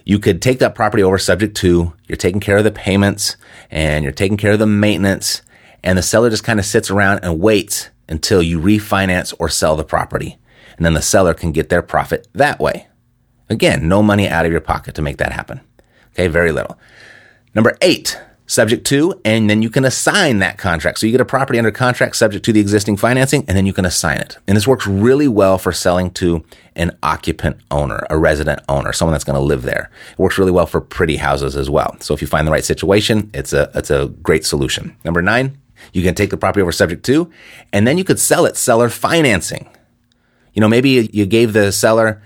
you 0.04 0.20
could 0.20 0.42
take 0.42 0.60
that 0.60 0.76
property 0.76 1.04
over 1.04 1.18
subject 1.18 1.56
to, 1.58 1.94
you're 2.08 2.18
taking 2.18 2.40
care 2.40 2.58
of 2.58 2.64
the 2.64 2.72
payments 2.72 3.38
and 3.70 4.04
you're 4.04 4.14
taking 4.14 4.38
care 4.38 4.54
of 4.54 4.60
the 4.60 4.66
maintenance 4.66 5.42
and 5.84 5.98
the 5.98 6.04
seller 6.04 6.30
just 6.30 6.44
kind 6.44 6.60
of 6.60 6.66
sits 6.66 6.90
around 6.90 7.20
and 7.24 7.40
waits 7.40 7.90
until 8.10 8.42
you 8.42 8.60
refinance 8.60 9.34
or 9.40 9.50
sell 9.50 9.76
the 9.76 9.84
property. 9.84 10.38
And 10.76 10.86
then 10.86 10.94
the 10.94 11.02
seller 11.02 11.34
can 11.34 11.52
get 11.52 11.70
their 11.70 11.82
profit 11.82 12.28
that 12.34 12.60
way. 12.60 12.88
Again, 13.50 13.88
no 13.88 14.04
money 14.04 14.28
out 14.28 14.46
of 14.46 14.52
your 14.52 14.62
pocket 14.62 14.96
to 14.96 15.02
make 15.02 15.18
that 15.18 15.32
happen. 15.32 15.62
Okay, 16.14 16.28
very 16.28 16.52
little. 16.52 16.78
Number 17.56 17.78
eight, 17.82 18.20
subject 18.46 18.88
to, 18.88 19.20
and 19.26 19.50
then 19.50 19.62
you 19.62 19.70
can 19.70 19.84
assign 19.84 20.40
that 20.40 20.58
contract. 20.58 21.00
So 21.00 21.06
you 21.06 21.12
get 21.12 21.22
a 21.22 21.26
property 21.26 21.60
under 21.60 21.72
contract 21.72 22.16
subject 22.16 22.46
to 22.46 22.54
the 22.54 22.60
existing 22.60 22.96
financing, 22.98 23.44
and 23.48 23.58
then 23.58 23.66
you 23.66 23.74
can 23.74 23.86
assign 23.86 24.20
it. 24.20 24.38
And 24.48 24.56
this 24.56 24.68
works 24.68 24.88
really 24.88 25.28
well 25.28 25.58
for 25.58 25.74
selling 25.74 26.12
to 26.12 26.46
an 26.76 26.98
occupant 27.04 27.58
owner, 27.70 28.06
a 28.10 28.18
resident 28.18 28.62
owner, 28.70 28.94
someone 28.94 29.12
that's 29.12 29.26
going 29.26 29.40
to 29.40 29.42
live 29.42 29.64
there. 29.64 29.92
It 30.12 30.20
works 30.20 30.38
really 30.38 30.52
well 30.52 30.66
for 30.66 30.80
pretty 30.80 31.18
houses 31.18 31.56
as 31.58 31.70
well. 31.70 31.98
So 32.00 32.14
if 32.14 32.22
you 32.22 32.28
find 32.28 32.48
the 32.48 32.52
right 32.52 32.64
situation, 32.64 33.30
it's 33.34 33.52
a, 33.52 33.70
it's 33.76 33.92
a 33.92 34.08
great 34.22 34.46
solution. 34.46 34.96
Number 35.04 35.22
nine, 35.22 35.58
you 35.92 36.02
can 36.02 36.16
take 36.16 36.30
the 36.30 36.38
property 36.38 36.62
over 36.62 36.72
subject 36.72 37.06
to, 37.06 37.30
and 37.74 37.86
then 37.86 37.98
you 37.98 38.04
could 38.04 38.20
sell 38.20 38.46
it 38.46 38.56
seller 38.56 38.90
financing. 38.90 39.70
You 40.54 40.62
know, 40.62 40.68
maybe 40.70 41.10
you 41.12 41.26
gave 41.26 41.54
the 41.54 41.72
seller, 41.72 42.22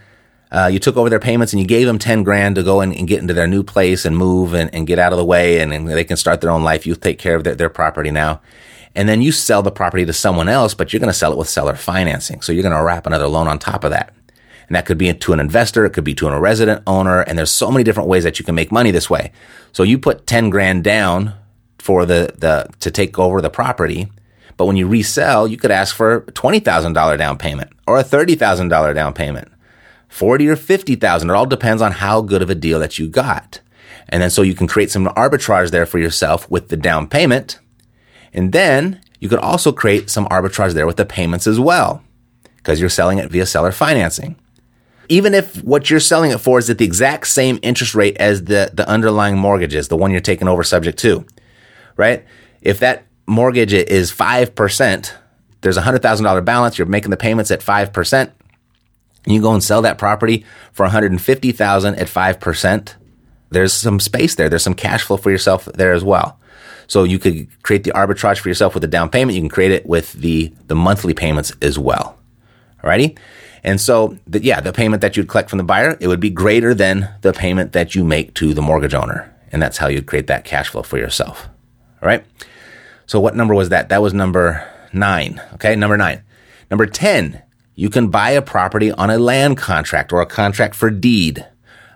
uh, 0.51 0.69
you 0.71 0.79
took 0.79 0.97
over 0.97 1.09
their 1.09 1.19
payments 1.19 1.53
and 1.53 1.61
you 1.61 1.67
gave 1.67 1.87
them 1.87 1.97
10 1.97 2.23
grand 2.23 2.55
to 2.55 2.63
go 2.63 2.81
and, 2.81 2.93
and 2.93 3.07
get 3.07 3.21
into 3.21 3.33
their 3.33 3.47
new 3.47 3.63
place 3.63 4.03
and 4.03 4.17
move 4.17 4.53
and, 4.53 4.73
and 4.73 4.85
get 4.85 4.99
out 4.99 5.13
of 5.13 5.17
the 5.17 5.25
way 5.25 5.59
and, 5.59 5.73
and, 5.73 5.87
they 5.87 6.03
can 6.03 6.17
start 6.17 6.41
their 6.41 6.51
own 6.51 6.63
life. 6.63 6.85
You 6.85 6.95
take 6.95 7.19
care 7.19 7.35
of 7.35 7.43
their, 7.43 7.55
their 7.55 7.69
property 7.69 8.11
now. 8.11 8.41
And 8.93 9.07
then 9.07 9.21
you 9.21 9.31
sell 9.31 9.63
the 9.63 9.71
property 9.71 10.05
to 10.05 10.13
someone 10.13 10.49
else, 10.49 10.73
but 10.73 10.91
you're 10.91 10.99
going 10.99 11.07
to 11.07 11.17
sell 11.17 11.31
it 11.31 11.37
with 11.37 11.47
seller 11.47 11.75
financing. 11.75 12.41
So 12.41 12.51
you're 12.51 12.63
going 12.63 12.75
to 12.75 12.83
wrap 12.83 13.05
another 13.05 13.27
loan 13.27 13.47
on 13.47 13.59
top 13.59 13.85
of 13.85 13.91
that. 13.91 14.13
And 14.67 14.75
that 14.75 14.85
could 14.85 14.97
be 14.97 15.13
to 15.13 15.33
an 15.33 15.39
investor. 15.39 15.85
It 15.85 15.91
could 15.91 16.03
be 16.03 16.15
to 16.15 16.27
a 16.27 16.39
resident 16.39 16.83
owner. 16.85 17.21
And 17.21 17.37
there's 17.37 17.51
so 17.51 17.71
many 17.71 17.83
different 17.83 18.09
ways 18.09 18.23
that 18.25 18.39
you 18.39 18.45
can 18.45 18.55
make 18.55 18.71
money 18.71 18.91
this 18.91 19.09
way. 19.09 19.31
So 19.71 19.83
you 19.83 19.97
put 19.97 20.27
10 20.27 20.49
grand 20.49 20.83
down 20.83 21.33
for 21.79 22.05
the, 22.05 22.33
the, 22.37 22.69
to 22.79 22.91
take 22.91 23.17
over 23.17 23.41
the 23.41 23.49
property. 23.49 24.11
But 24.57 24.65
when 24.65 24.75
you 24.75 24.87
resell, 24.87 25.47
you 25.47 25.57
could 25.57 25.71
ask 25.71 25.95
for 25.95 26.17
a 26.17 26.21
$20,000 26.21 27.17
down 27.17 27.37
payment 27.37 27.71
or 27.87 27.97
a 27.97 28.03
$30,000 28.03 28.95
down 28.95 29.13
payment, 29.13 29.50
40 30.11 30.47
or 30.47 30.55
50,000. 30.55 31.29
It 31.29 31.33
all 31.33 31.45
depends 31.45 31.81
on 31.81 31.93
how 31.93 32.21
good 32.21 32.41
of 32.41 32.49
a 32.49 32.55
deal 32.55 32.79
that 32.79 32.99
you 32.99 33.07
got. 33.07 33.61
And 34.09 34.21
then 34.21 34.29
so 34.29 34.43
you 34.43 34.53
can 34.53 34.67
create 34.67 34.91
some 34.91 35.07
arbitrage 35.07 35.71
there 35.71 35.85
for 35.85 35.97
yourself 35.97 36.49
with 36.49 36.67
the 36.67 36.77
down 36.77 37.07
payment. 37.07 37.59
And 38.33 38.51
then 38.51 39.01
you 39.19 39.27
could 39.27 39.39
also 39.39 39.71
create 39.71 40.09
some 40.09 40.27
arbitrage 40.27 40.73
there 40.73 40.87
with 40.87 40.97
the 40.97 41.05
payments 41.05 41.47
as 41.47 41.59
well 41.59 42.03
because 42.57 42.79
you're 42.79 42.89
selling 42.89 43.17
it 43.17 43.31
via 43.31 43.45
seller 43.45 43.71
financing. 43.71 44.35
Even 45.09 45.33
if 45.33 45.63
what 45.63 45.89
you're 45.89 45.99
selling 45.99 46.31
it 46.31 46.39
for 46.39 46.59
is 46.59 46.69
at 46.69 46.77
the 46.77 46.85
exact 46.85 47.27
same 47.27 47.59
interest 47.61 47.95
rate 47.95 48.15
as 48.17 48.45
the, 48.45 48.69
the 48.73 48.87
underlying 48.87 49.37
mortgage 49.37 49.73
is, 49.73 49.87
the 49.87 49.97
one 49.97 50.11
you're 50.11 50.21
taking 50.21 50.47
over 50.47 50.63
subject 50.63 50.99
to 50.99 51.25
right? 52.01 52.25
If 52.61 52.79
that 52.79 53.05
mortgage 53.27 53.73
is 53.73 54.11
5%, 54.11 55.13
there's 55.61 55.77
a 55.77 55.81
$100,000 55.81 56.45
balance, 56.45 56.77
you're 56.77 56.87
making 56.87 57.11
the 57.11 57.17
payments 57.17 57.51
at 57.51 57.61
5%, 57.61 58.31
you 59.25 59.41
go 59.41 59.53
and 59.53 59.63
sell 59.63 59.81
that 59.83 59.97
property 59.97 60.45
for 60.71 60.83
150,000 60.83 61.95
at 61.95 62.07
5%, 62.07 62.93
there's 63.49 63.73
some 63.73 63.99
space 63.99 64.35
there. 64.35 64.49
There's 64.49 64.63
some 64.63 64.73
cash 64.73 65.03
flow 65.03 65.17
for 65.17 65.29
yourself 65.29 65.65
there 65.65 65.93
as 65.93 66.03
well. 66.03 66.39
So 66.87 67.03
you 67.03 67.19
could 67.19 67.47
create 67.63 67.83
the 67.83 67.91
arbitrage 67.91 68.39
for 68.39 68.49
yourself 68.49 68.73
with 68.73 68.81
the 68.81 68.87
down 68.87 69.09
payment. 69.09 69.35
You 69.35 69.41
can 69.41 69.49
create 69.49 69.71
it 69.71 69.85
with 69.85 70.13
the, 70.13 70.53
the 70.67 70.75
monthly 70.75 71.13
payments 71.13 71.53
as 71.61 71.77
well. 71.77 72.17
Alrighty? 72.83 73.17
And 73.63 73.79
so, 73.79 74.17
the, 74.25 74.43
yeah, 74.43 74.59
the 74.59 74.73
payment 74.73 75.01
that 75.01 75.15
you'd 75.15 75.27
collect 75.27 75.49
from 75.49 75.57
the 75.57 75.63
buyer, 75.63 75.95
it 75.99 76.07
would 76.07 76.19
be 76.19 76.31
greater 76.31 76.73
than 76.73 77.09
the 77.21 77.31
payment 77.31 77.73
that 77.73 77.93
you 77.93 78.03
make 78.03 78.33
to 78.35 78.53
the 78.53 78.61
mortgage 78.61 78.95
owner. 78.95 79.33
And 79.51 79.61
that's 79.61 79.77
how 79.77 79.87
you'd 79.87 80.07
create 80.07 80.27
that 80.27 80.45
cash 80.45 80.69
flow 80.69 80.81
for 80.81 80.97
yourself. 80.97 81.47
All 82.01 82.07
right. 82.07 82.25
So 83.05 83.19
what 83.19 83.35
number 83.35 83.53
was 83.53 83.69
that? 83.69 83.89
That 83.89 84.01
was 84.01 84.13
number 84.13 84.67
nine. 84.93 85.41
Okay. 85.53 85.75
Number 85.75 85.97
nine. 85.97 86.23
Number 86.71 86.85
10, 86.85 87.41
you 87.81 87.89
can 87.89 88.09
buy 88.09 88.29
a 88.29 88.43
property 88.43 88.91
on 88.91 89.09
a 89.09 89.17
land 89.17 89.57
contract 89.57 90.13
or 90.13 90.21
a 90.21 90.25
contract 90.27 90.75
for 90.75 90.91
deed. 90.91 91.47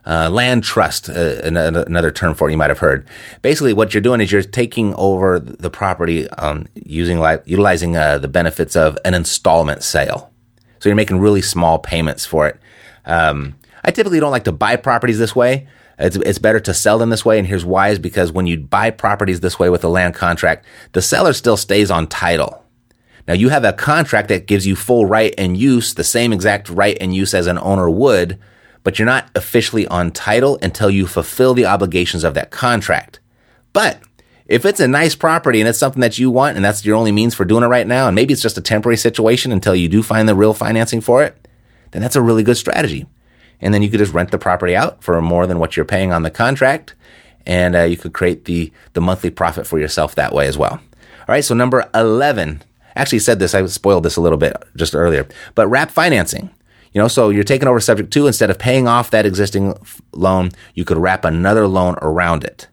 Uh, 0.04 0.30
land 0.32 0.64
trust, 0.64 1.10
uh, 1.10 1.42
another 1.44 2.12
term 2.12 2.34
for 2.34 2.48
it 2.48 2.52
you 2.52 2.58
might 2.58 2.70
have 2.70 2.80
heard. 2.80 3.08
Basically, 3.44 3.72
what 3.72 3.94
you're 3.94 4.02
doing 4.02 4.20
is 4.20 4.32
you're 4.32 4.42
taking 4.42 4.96
over 4.96 5.40
the 5.40 5.70
property 5.70 6.28
um, 6.32 6.66
using 6.74 7.20
utilizing 7.46 7.96
uh, 7.96 8.18
the 8.18 8.28
benefits 8.28 8.76
of 8.76 8.98
an 9.06 9.14
installment 9.14 9.84
sale. 9.84 10.32
So 10.80 10.90
you're 10.90 10.96
making 10.96 11.20
really 11.20 11.42
small 11.42 11.78
payments 11.78 12.26
for 12.26 12.48
it. 12.48 12.60
Um, 13.06 13.56
I 13.84 13.92
typically 13.92 14.20
don't 14.20 14.32
like 14.32 14.46
to 14.46 14.52
buy 14.52 14.78
properties 14.78 15.20
this 15.20 15.36
way 15.36 15.68
it's, 15.98 16.16
it's 16.18 16.40
better 16.40 16.60
to 16.62 16.74
sell 16.74 16.98
them 16.98 17.10
this 17.10 17.24
way. 17.24 17.38
And 17.38 17.48
here's 17.48 17.66
why 17.66 17.90
is 17.90 18.00
because 18.00 18.32
when 18.32 18.48
you 18.48 18.60
buy 18.60 18.92
properties 18.92 19.40
this 19.40 19.60
way 19.60 19.70
with 19.70 19.84
a 19.84 19.90
land 19.90 20.14
contract, 20.14 20.66
the 20.92 21.02
seller 21.02 21.34
still 21.34 21.58
stays 21.58 21.90
on 21.92 22.08
title. 22.08 22.65
Now 23.28 23.34
you 23.34 23.50
have 23.50 23.64
a 23.64 23.74
contract 23.74 24.30
that 24.30 24.48
gives 24.48 24.68
you 24.68 24.76
full 24.76 25.06
right 25.06 25.34
and 25.38 25.58
use, 25.58 25.94
the 25.94 26.04
same 26.04 26.32
exact 26.32 26.70
right 26.70 26.98
and 27.02 27.16
use 27.16 27.34
as 27.34 27.48
an 27.48 27.58
owner 27.58 27.90
would, 27.90 28.40
but 28.84 29.00
you're 29.00 29.06
not 29.06 29.30
officially 29.36 29.88
on 29.88 30.12
title 30.12 30.60
until 30.62 30.90
you 30.90 31.08
fulfill 31.08 31.54
the 31.54 31.66
obligations 31.66 32.24
of 32.24 32.36
that 32.36 32.52
contract. 32.52 33.20
But 33.74 34.00
if 34.46 34.64
it's 34.64 34.80
a 34.80 34.88
nice 34.88 35.16
property 35.16 35.60
and 35.60 35.68
it's 35.68 35.80
something 35.80 36.02
that 36.02 36.20
you 36.20 36.30
want 36.30 36.56
and 36.56 36.64
that's 36.64 36.86
your 36.86 36.96
only 36.96 37.12
means 37.12 37.34
for 37.34 37.46
doing 37.46 37.64
it 37.64 37.68
right 37.68 37.88
now, 37.88 38.08
and 38.08 38.16
maybe 38.16 38.32
it's 38.32 38.44
just 38.44 38.58
a 38.58 38.62
temporary 38.62 38.98
situation 38.98 39.52
until 39.52 39.76
you 39.76 39.90
do 39.90 40.04
find 40.04 40.30
the 40.30 40.36
real 40.36 40.54
financing 40.54 41.02
for 41.02 41.24
it, 41.24 41.48
then 41.92 42.02
that's 42.02 42.16
a 42.16 42.22
really 42.22 42.44
good 42.44 42.58
strategy 42.58 43.08
and 43.62 43.74
then 43.74 43.82
you 43.82 43.90
could 43.90 44.00
just 44.00 44.14
rent 44.14 44.32
the 44.32 44.38
property 44.38 44.76
out 44.76 45.04
for 45.04 45.22
more 45.22 45.48
than 45.48 45.60
what 45.60 45.76
you're 45.76 45.86
paying 45.86 46.12
on 46.12 46.24
the 46.24 46.32
contract, 46.32 46.96
and 47.46 47.76
uh, 47.76 47.84
you 47.84 47.98
could 47.98 48.14
create 48.14 48.46
the 48.46 48.72
the 48.94 49.02
monthly 49.02 49.30
profit 49.30 49.68
for 49.68 49.80
yourself 49.80 50.16
that 50.16 50.34
way 50.34 50.48
as 50.48 50.58
well. 50.58 50.74
All 50.74 51.34
right, 51.34 51.44
so 51.44 51.56
number 51.56 51.90
eleven. 51.94 52.62
Actually, 52.96 53.20
said 53.20 53.40
this. 53.40 53.54
I 53.54 53.66
spoiled 53.66 54.04
this 54.04 54.16
a 54.16 54.22
little 54.22 54.38
bit 54.38 54.56
just 54.76 54.96
earlier, 54.96 55.28
but 55.54 55.68
wrap 55.68 55.92
financing. 55.92 56.50
You 56.94 57.02
know, 57.02 57.10
so 57.10 57.30
you're 57.30 57.44
taking 57.44 57.68
over 57.68 57.82
subject 57.82 58.14
to. 58.14 58.26
instead 58.26 58.50
of 58.50 58.58
paying 58.58 58.88
off 58.88 59.12
that 59.12 59.26
existing 59.26 59.74
loan, 60.14 60.52
you 60.76 60.86
could 60.86 60.98
wrap 60.98 61.26
another 61.26 61.68
loan 61.68 61.96
around 62.02 62.46
it. 62.46 62.70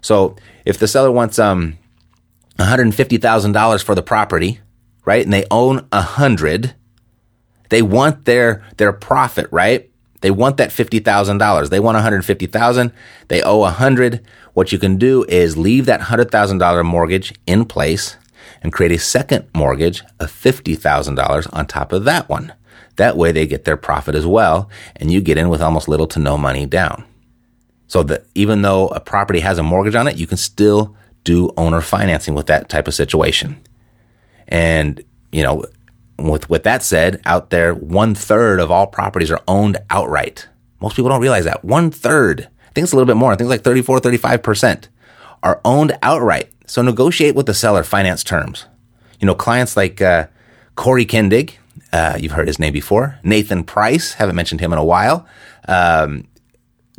So 0.00 0.36
if 0.64 0.78
the 0.78 0.86
seller 0.86 1.10
wants 1.10 1.38
um 1.40 1.76
$150,000 2.58 3.84
for 3.84 3.96
the 3.96 4.02
property, 4.02 4.60
right? 5.04 5.24
And 5.24 5.32
they 5.32 5.44
own 5.50 5.88
a 5.90 6.02
hundred, 6.02 6.74
they 7.70 7.82
want 7.82 8.26
their 8.26 8.64
their 8.76 8.92
profit, 8.92 9.48
right? 9.50 9.90
They 10.20 10.30
want 10.30 10.56
that 10.56 10.70
$50,000. 10.70 11.68
They 11.68 11.80
want 11.80 11.96
150,000. 11.96 12.92
They 13.28 13.42
owe 13.42 13.58
a 13.58 13.74
100. 13.74 14.24
What 14.54 14.72
you 14.72 14.78
can 14.78 14.96
do 14.96 15.24
is 15.28 15.58
leave 15.58 15.84
that 15.84 16.00
$100,000 16.00 16.84
mortgage 16.86 17.34
in 17.46 17.66
place 17.66 18.16
and 18.64 18.72
create 18.72 18.90
a 18.90 18.98
second 18.98 19.46
mortgage 19.54 20.02
of 20.18 20.32
$50,000 20.32 21.48
on 21.52 21.66
top 21.66 21.92
of 21.92 22.04
that 22.04 22.28
one. 22.28 22.52
That 22.96 23.16
way 23.16 23.30
they 23.30 23.46
get 23.46 23.64
their 23.64 23.76
profit 23.76 24.14
as 24.14 24.26
well, 24.26 24.70
and 24.96 25.12
you 25.12 25.20
get 25.20 25.38
in 25.38 25.50
with 25.50 25.60
almost 25.60 25.86
little 25.86 26.06
to 26.08 26.18
no 26.18 26.38
money 26.38 26.64
down. 26.64 27.04
So 27.86 28.02
that 28.04 28.26
even 28.34 28.62
though 28.62 28.88
a 28.88 29.00
property 29.00 29.40
has 29.40 29.58
a 29.58 29.62
mortgage 29.62 29.94
on 29.94 30.08
it, 30.08 30.16
you 30.16 30.26
can 30.26 30.38
still 30.38 30.96
do 31.22 31.52
owner 31.56 31.80
financing 31.80 32.34
with 32.34 32.46
that 32.46 32.68
type 32.68 32.88
of 32.88 32.94
situation. 32.94 33.60
And, 34.48 35.04
you 35.30 35.42
know, 35.42 35.64
with, 36.18 36.48
with 36.48 36.62
that 36.62 36.82
said, 36.82 37.20
out 37.26 37.50
there, 37.50 37.74
one 37.74 38.14
third 38.14 38.60
of 38.60 38.70
all 38.70 38.86
properties 38.86 39.30
are 39.30 39.42
owned 39.46 39.76
outright. 39.90 40.48
Most 40.80 40.96
people 40.96 41.10
don't 41.10 41.20
realize 41.20 41.44
that. 41.44 41.64
One 41.64 41.90
third. 41.90 42.42
I 42.42 42.72
think 42.72 42.84
it's 42.84 42.92
a 42.92 42.96
little 42.96 43.06
bit 43.06 43.16
more. 43.16 43.32
I 43.32 43.36
think 43.36 43.46
it's 43.46 43.50
like 43.50 43.62
34, 43.62 44.00
35% 44.00 44.88
are 45.42 45.60
owned 45.64 45.96
outright. 46.02 46.50
So 46.66 46.82
negotiate 46.82 47.34
with 47.34 47.46
the 47.46 47.54
seller 47.54 47.82
finance 47.82 48.24
terms. 48.24 48.66
You 49.20 49.26
know, 49.26 49.34
clients 49.34 49.76
like, 49.76 50.00
uh, 50.00 50.26
Corey 50.74 51.06
Kendig, 51.06 51.54
uh, 51.92 52.16
you've 52.18 52.32
heard 52.32 52.48
his 52.48 52.58
name 52.58 52.72
before. 52.72 53.18
Nathan 53.22 53.64
Price, 53.64 54.14
haven't 54.14 54.36
mentioned 54.36 54.60
him 54.60 54.72
in 54.72 54.78
a 54.78 54.84
while. 54.84 55.26
Um, 55.68 56.26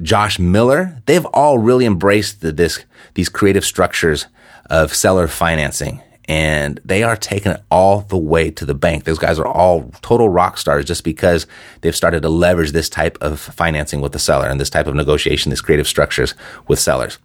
Josh 0.01 0.39
Miller, 0.39 1.01
they've 1.05 1.25
all 1.25 1.57
really 1.57 1.85
embraced 1.85 2.41
the, 2.41 2.51
this, 2.51 2.83
these 3.13 3.29
creative 3.29 3.65
structures 3.65 4.27
of 4.69 4.93
seller 4.93 5.27
financing 5.27 6.01
and 6.27 6.79
they 6.83 7.03
are 7.03 7.15
taking 7.15 7.51
it 7.51 7.61
all 7.69 8.01
the 8.01 8.17
way 8.17 8.49
to 8.49 8.65
the 8.65 8.73
bank. 8.73 9.03
Those 9.03 9.19
guys 9.19 9.37
are 9.37 9.47
all 9.47 9.91
total 10.01 10.27
rock 10.27 10.57
stars 10.57 10.85
just 10.85 11.03
because 11.03 11.45
they've 11.81 11.95
started 11.95 12.23
to 12.23 12.29
leverage 12.29 12.71
this 12.71 12.89
type 12.89 13.17
of 13.21 13.39
financing 13.39 14.01
with 14.01 14.11
the 14.11 14.19
seller 14.19 14.47
and 14.47 14.59
this 14.59 14.69
type 14.69 14.87
of 14.87 14.95
negotiation, 14.95 15.51
these 15.51 15.61
creative 15.61 15.87
structures 15.87 16.33
with 16.67 16.79
sellers. 16.79 17.19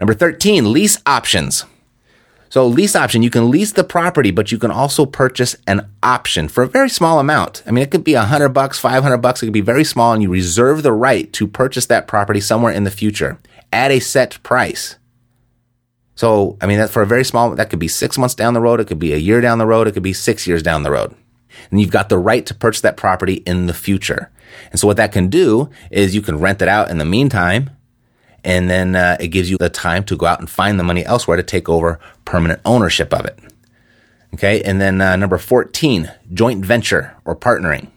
Number 0.00 0.14
13, 0.14 0.72
lease 0.72 0.98
options. 1.06 1.64
So 2.54 2.68
lease 2.68 2.94
option, 2.94 3.24
you 3.24 3.30
can 3.30 3.50
lease 3.50 3.72
the 3.72 3.82
property, 3.82 4.30
but 4.30 4.52
you 4.52 4.58
can 4.58 4.70
also 4.70 5.06
purchase 5.06 5.56
an 5.66 5.90
option 6.04 6.46
for 6.46 6.62
a 6.62 6.68
very 6.68 6.88
small 6.88 7.18
amount. 7.18 7.64
I 7.66 7.72
mean, 7.72 7.82
it 7.82 7.90
could 7.90 8.04
be 8.04 8.14
a 8.14 8.22
hundred 8.22 8.50
bucks, 8.50 8.78
500 8.78 9.18
bucks. 9.18 9.42
It 9.42 9.46
could 9.46 9.52
be 9.52 9.60
very 9.60 9.82
small 9.82 10.12
and 10.12 10.22
you 10.22 10.30
reserve 10.30 10.84
the 10.84 10.92
right 10.92 11.32
to 11.32 11.48
purchase 11.48 11.86
that 11.86 12.06
property 12.06 12.38
somewhere 12.38 12.72
in 12.72 12.84
the 12.84 12.92
future 12.92 13.40
at 13.72 13.90
a 13.90 13.98
set 13.98 14.40
price. 14.44 14.98
So, 16.14 16.56
I 16.60 16.66
mean, 16.66 16.78
that 16.78 16.90
for 16.90 17.02
a 17.02 17.06
very 17.06 17.24
small, 17.24 17.56
that 17.56 17.70
could 17.70 17.80
be 17.80 17.88
six 17.88 18.16
months 18.16 18.36
down 18.36 18.54
the 18.54 18.60
road. 18.60 18.78
It 18.78 18.86
could 18.86 19.00
be 19.00 19.14
a 19.14 19.16
year 19.16 19.40
down 19.40 19.58
the 19.58 19.66
road. 19.66 19.88
It 19.88 19.92
could 19.94 20.04
be 20.04 20.12
six 20.12 20.46
years 20.46 20.62
down 20.62 20.84
the 20.84 20.92
road. 20.92 21.12
And 21.72 21.80
you've 21.80 21.90
got 21.90 22.08
the 22.08 22.18
right 22.18 22.46
to 22.46 22.54
purchase 22.54 22.82
that 22.82 22.96
property 22.96 23.42
in 23.48 23.66
the 23.66 23.74
future. 23.74 24.30
And 24.70 24.78
so 24.78 24.86
what 24.86 24.98
that 24.98 25.10
can 25.10 25.26
do 25.26 25.70
is 25.90 26.14
you 26.14 26.22
can 26.22 26.38
rent 26.38 26.62
it 26.62 26.68
out 26.68 26.88
in 26.88 26.98
the 26.98 27.04
meantime. 27.04 27.70
And 28.44 28.70
then 28.70 28.94
uh, 28.94 29.16
it 29.18 29.28
gives 29.28 29.50
you 29.50 29.58
the 29.58 29.70
time 29.70 30.04
to 30.04 30.16
go 30.16 30.26
out 30.26 30.38
and 30.38 30.48
find 30.48 30.78
the 30.78 30.84
money 30.84 31.04
elsewhere 31.04 31.38
to 31.38 31.42
take 31.42 31.68
over 31.68 31.98
permanent 32.24 32.60
ownership 32.64 33.12
of 33.12 33.24
it. 33.24 33.38
Okay. 34.34 34.62
And 34.62 34.80
then 34.80 35.00
uh, 35.00 35.16
number 35.16 35.38
14, 35.38 36.10
joint 36.32 36.64
venture 36.64 37.16
or 37.24 37.36
partnering. 37.36 37.88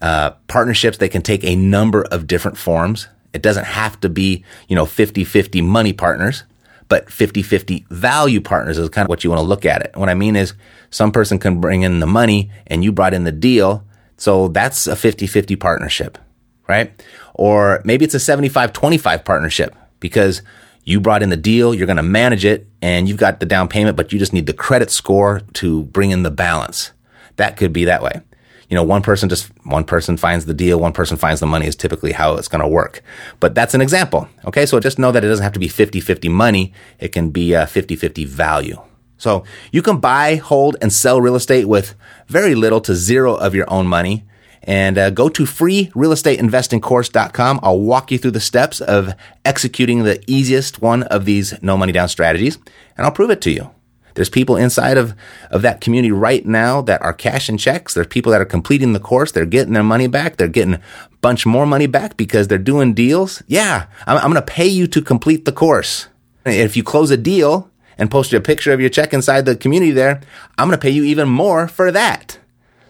Uh, 0.00 0.30
partnerships, 0.46 0.98
they 0.98 1.08
can 1.08 1.22
take 1.22 1.42
a 1.44 1.56
number 1.56 2.02
of 2.10 2.26
different 2.26 2.58
forms. 2.58 3.08
It 3.32 3.42
doesn't 3.42 3.64
have 3.64 3.98
to 4.00 4.08
be, 4.08 4.44
you 4.68 4.76
know, 4.76 4.86
50 4.86 5.24
50 5.24 5.62
money 5.62 5.92
partners 5.92 6.44
but 6.88 7.10
50 7.10 7.42
50 7.42 7.86
value 7.90 8.40
partners 8.40 8.78
is 8.78 8.88
kind 8.88 9.06
of 9.06 9.08
what 9.08 9.22
you 9.22 9.30
want 9.30 9.40
to 9.40 9.46
look 9.46 9.64
at 9.64 9.82
it. 9.82 9.94
What 9.94 10.08
I 10.08 10.14
mean 10.14 10.36
is 10.36 10.54
some 10.90 11.12
person 11.12 11.38
can 11.38 11.60
bring 11.60 11.82
in 11.82 12.00
the 12.00 12.06
money 12.06 12.50
and 12.66 12.82
you 12.82 12.92
brought 12.92 13.14
in 13.14 13.24
the 13.24 13.32
deal. 13.32 13.84
So 14.16 14.48
that's 14.48 14.86
a 14.86 14.96
50 14.96 15.26
50 15.26 15.56
partnership, 15.56 16.18
right? 16.66 16.92
Or 17.34 17.82
maybe 17.84 18.04
it's 18.04 18.14
a 18.14 18.20
75 18.20 18.72
25 18.72 19.24
partnership 19.24 19.76
because 20.00 20.42
you 20.84 21.00
brought 21.00 21.22
in 21.22 21.30
the 21.30 21.36
deal, 21.36 21.74
you're 21.74 21.86
going 21.86 21.96
to 21.96 22.02
manage 22.02 22.44
it, 22.44 22.66
and 22.80 23.08
you've 23.08 23.18
got 23.18 23.40
the 23.40 23.46
down 23.46 23.68
payment, 23.68 23.96
but 23.96 24.12
you 24.12 24.18
just 24.18 24.32
need 24.32 24.46
the 24.46 24.52
credit 24.52 24.90
score 24.90 25.40
to 25.54 25.84
bring 25.84 26.10
in 26.10 26.22
the 26.22 26.30
balance. 26.30 26.92
That 27.36 27.56
could 27.56 27.72
be 27.72 27.84
that 27.84 28.02
way 28.02 28.22
you 28.68 28.74
know, 28.74 28.82
one 28.82 29.02
person 29.02 29.28
just, 29.28 29.50
one 29.64 29.84
person 29.84 30.16
finds 30.16 30.44
the 30.44 30.54
deal, 30.54 30.78
one 30.78 30.92
person 30.92 31.16
finds 31.16 31.40
the 31.40 31.46
money 31.46 31.66
is 31.66 31.74
typically 31.74 32.12
how 32.12 32.34
it's 32.34 32.48
going 32.48 32.60
to 32.60 32.68
work. 32.68 33.02
But 33.40 33.54
that's 33.54 33.74
an 33.74 33.80
example. 33.80 34.28
Okay. 34.44 34.66
So 34.66 34.78
just 34.78 34.98
know 34.98 35.10
that 35.10 35.24
it 35.24 35.28
doesn't 35.28 35.42
have 35.42 35.54
to 35.54 35.58
be 35.58 35.68
50-50 35.68 36.30
money. 36.30 36.72
It 36.98 37.08
can 37.08 37.30
be 37.30 37.54
a 37.54 37.62
50-50 37.62 38.26
value. 38.26 38.80
So 39.16 39.42
you 39.72 39.82
can 39.82 39.98
buy, 39.98 40.36
hold, 40.36 40.76
and 40.80 40.92
sell 40.92 41.20
real 41.20 41.34
estate 41.34 41.64
with 41.64 41.94
very 42.28 42.54
little 42.54 42.80
to 42.82 42.94
zero 42.94 43.34
of 43.34 43.54
your 43.54 43.68
own 43.70 43.86
money. 43.86 44.24
And 44.68 44.96
uh, 44.98 45.10
go 45.10 45.28
to 45.30 45.44
freerealestateinvestingcourse.com. 45.44 47.60
I'll 47.62 47.80
walk 47.80 48.12
you 48.12 48.18
through 48.18 48.32
the 48.32 48.40
steps 48.40 48.82
of 48.82 49.14
executing 49.44 50.04
the 50.04 50.22
easiest 50.30 50.82
one 50.82 51.04
of 51.04 51.24
these 51.24 51.54
no 51.62 51.78
money 51.78 51.92
down 51.92 52.10
strategies, 52.10 52.58
and 52.96 53.06
I'll 53.06 53.10
prove 53.10 53.30
it 53.30 53.40
to 53.40 53.50
you. 53.50 53.70
There's 54.18 54.28
people 54.28 54.56
inside 54.56 54.98
of, 54.98 55.14
of 55.50 55.62
that 55.62 55.80
community 55.80 56.10
right 56.10 56.44
now 56.44 56.82
that 56.82 57.00
are 57.02 57.12
cashing 57.12 57.56
checks. 57.56 57.94
There's 57.94 58.08
people 58.08 58.32
that 58.32 58.40
are 58.40 58.44
completing 58.44 58.92
the 58.92 58.98
course. 58.98 59.30
They're 59.30 59.46
getting 59.46 59.74
their 59.74 59.84
money 59.84 60.08
back. 60.08 60.36
They're 60.36 60.48
getting 60.48 60.74
a 60.74 60.80
bunch 61.20 61.46
more 61.46 61.66
money 61.66 61.86
back 61.86 62.16
because 62.16 62.48
they're 62.48 62.58
doing 62.58 62.94
deals. 62.94 63.44
Yeah, 63.46 63.86
I'm, 64.08 64.16
I'm 64.16 64.32
going 64.32 64.34
to 64.34 64.42
pay 64.42 64.66
you 64.66 64.88
to 64.88 65.00
complete 65.00 65.44
the 65.44 65.52
course. 65.52 66.08
If 66.44 66.76
you 66.76 66.82
close 66.82 67.12
a 67.12 67.16
deal 67.16 67.70
and 67.96 68.10
post 68.10 68.32
a 68.32 68.40
picture 68.40 68.72
of 68.72 68.80
your 68.80 68.90
check 68.90 69.14
inside 69.14 69.46
the 69.46 69.54
community 69.54 69.92
there, 69.92 70.20
I'm 70.58 70.66
going 70.66 70.76
to 70.76 70.82
pay 70.82 70.90
you 70.90 71.04
even 71.04 71.28
more 71.28 71.68
for 71.68 71.92
that. 71.92 72.40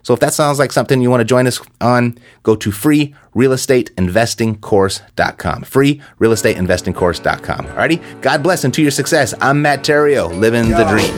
So 0.03 0.13
if 0.15 0.21
that 0.21 0.33
sounds 0.35 0.59
like 0.59 0.73
something 0.73 1.01
you 1.01 1.11
want 1.11 1.21
to 1.21 1.25
join 1.25 1.47
us 1.47 1.61
on, 1.81 2.19
go 2.43 2.57
to 2.57 2.71
freerealestateinvestingcourse.com. 2.71 5.63
Freerealestateinvestingcourse.com. 5.63 7.67
Alrighty? 7.67 8.21
God 8.23 8.43
bless 8.43 8.65
and 8.65 8.75
to 8.75 8.83
your 8.83 8.91
success. 8.91 9.33
I'm 9.41 9.63
Matt 9.63 9.85
Theriault, 9.85 10.37
living 10.39 10.69
the 10.71 10.85
dream. 10.85 11.15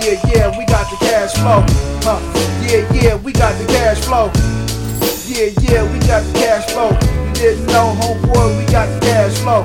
Yeah, 0.00 0.20
yeah, 0.28 0.56
we 0.56 0.64
got 0.66 0.88
the 0.90 0.96
cash 1.00 1.32
flow. 1.34 1.64
Huh. 2.02 2.20
Yeah, 2.62 2.86
yeah, 2.92 3.14
we 3.16 3.32
got 3.32 3.56
the 3.58 3.66
cash 3.66 3.98
flow. 4.04 4.30
Yeah, 5.26 5.50
yeah, 5.60 5.82
we 5.92 5.98
got 6.06 6.22
the 6.24 6.32
cash 6.38 6.70
flow. 6.70 6.90
You 7.26 7.32
didn't 7.34 7.66
know, 7.66 7.94
homeboy, 8.00 8.56
we 8.58 8.64
got 8.72 8.86
the 8.88 9.00
cash 9.06 9.36
flow. 9.38 9.64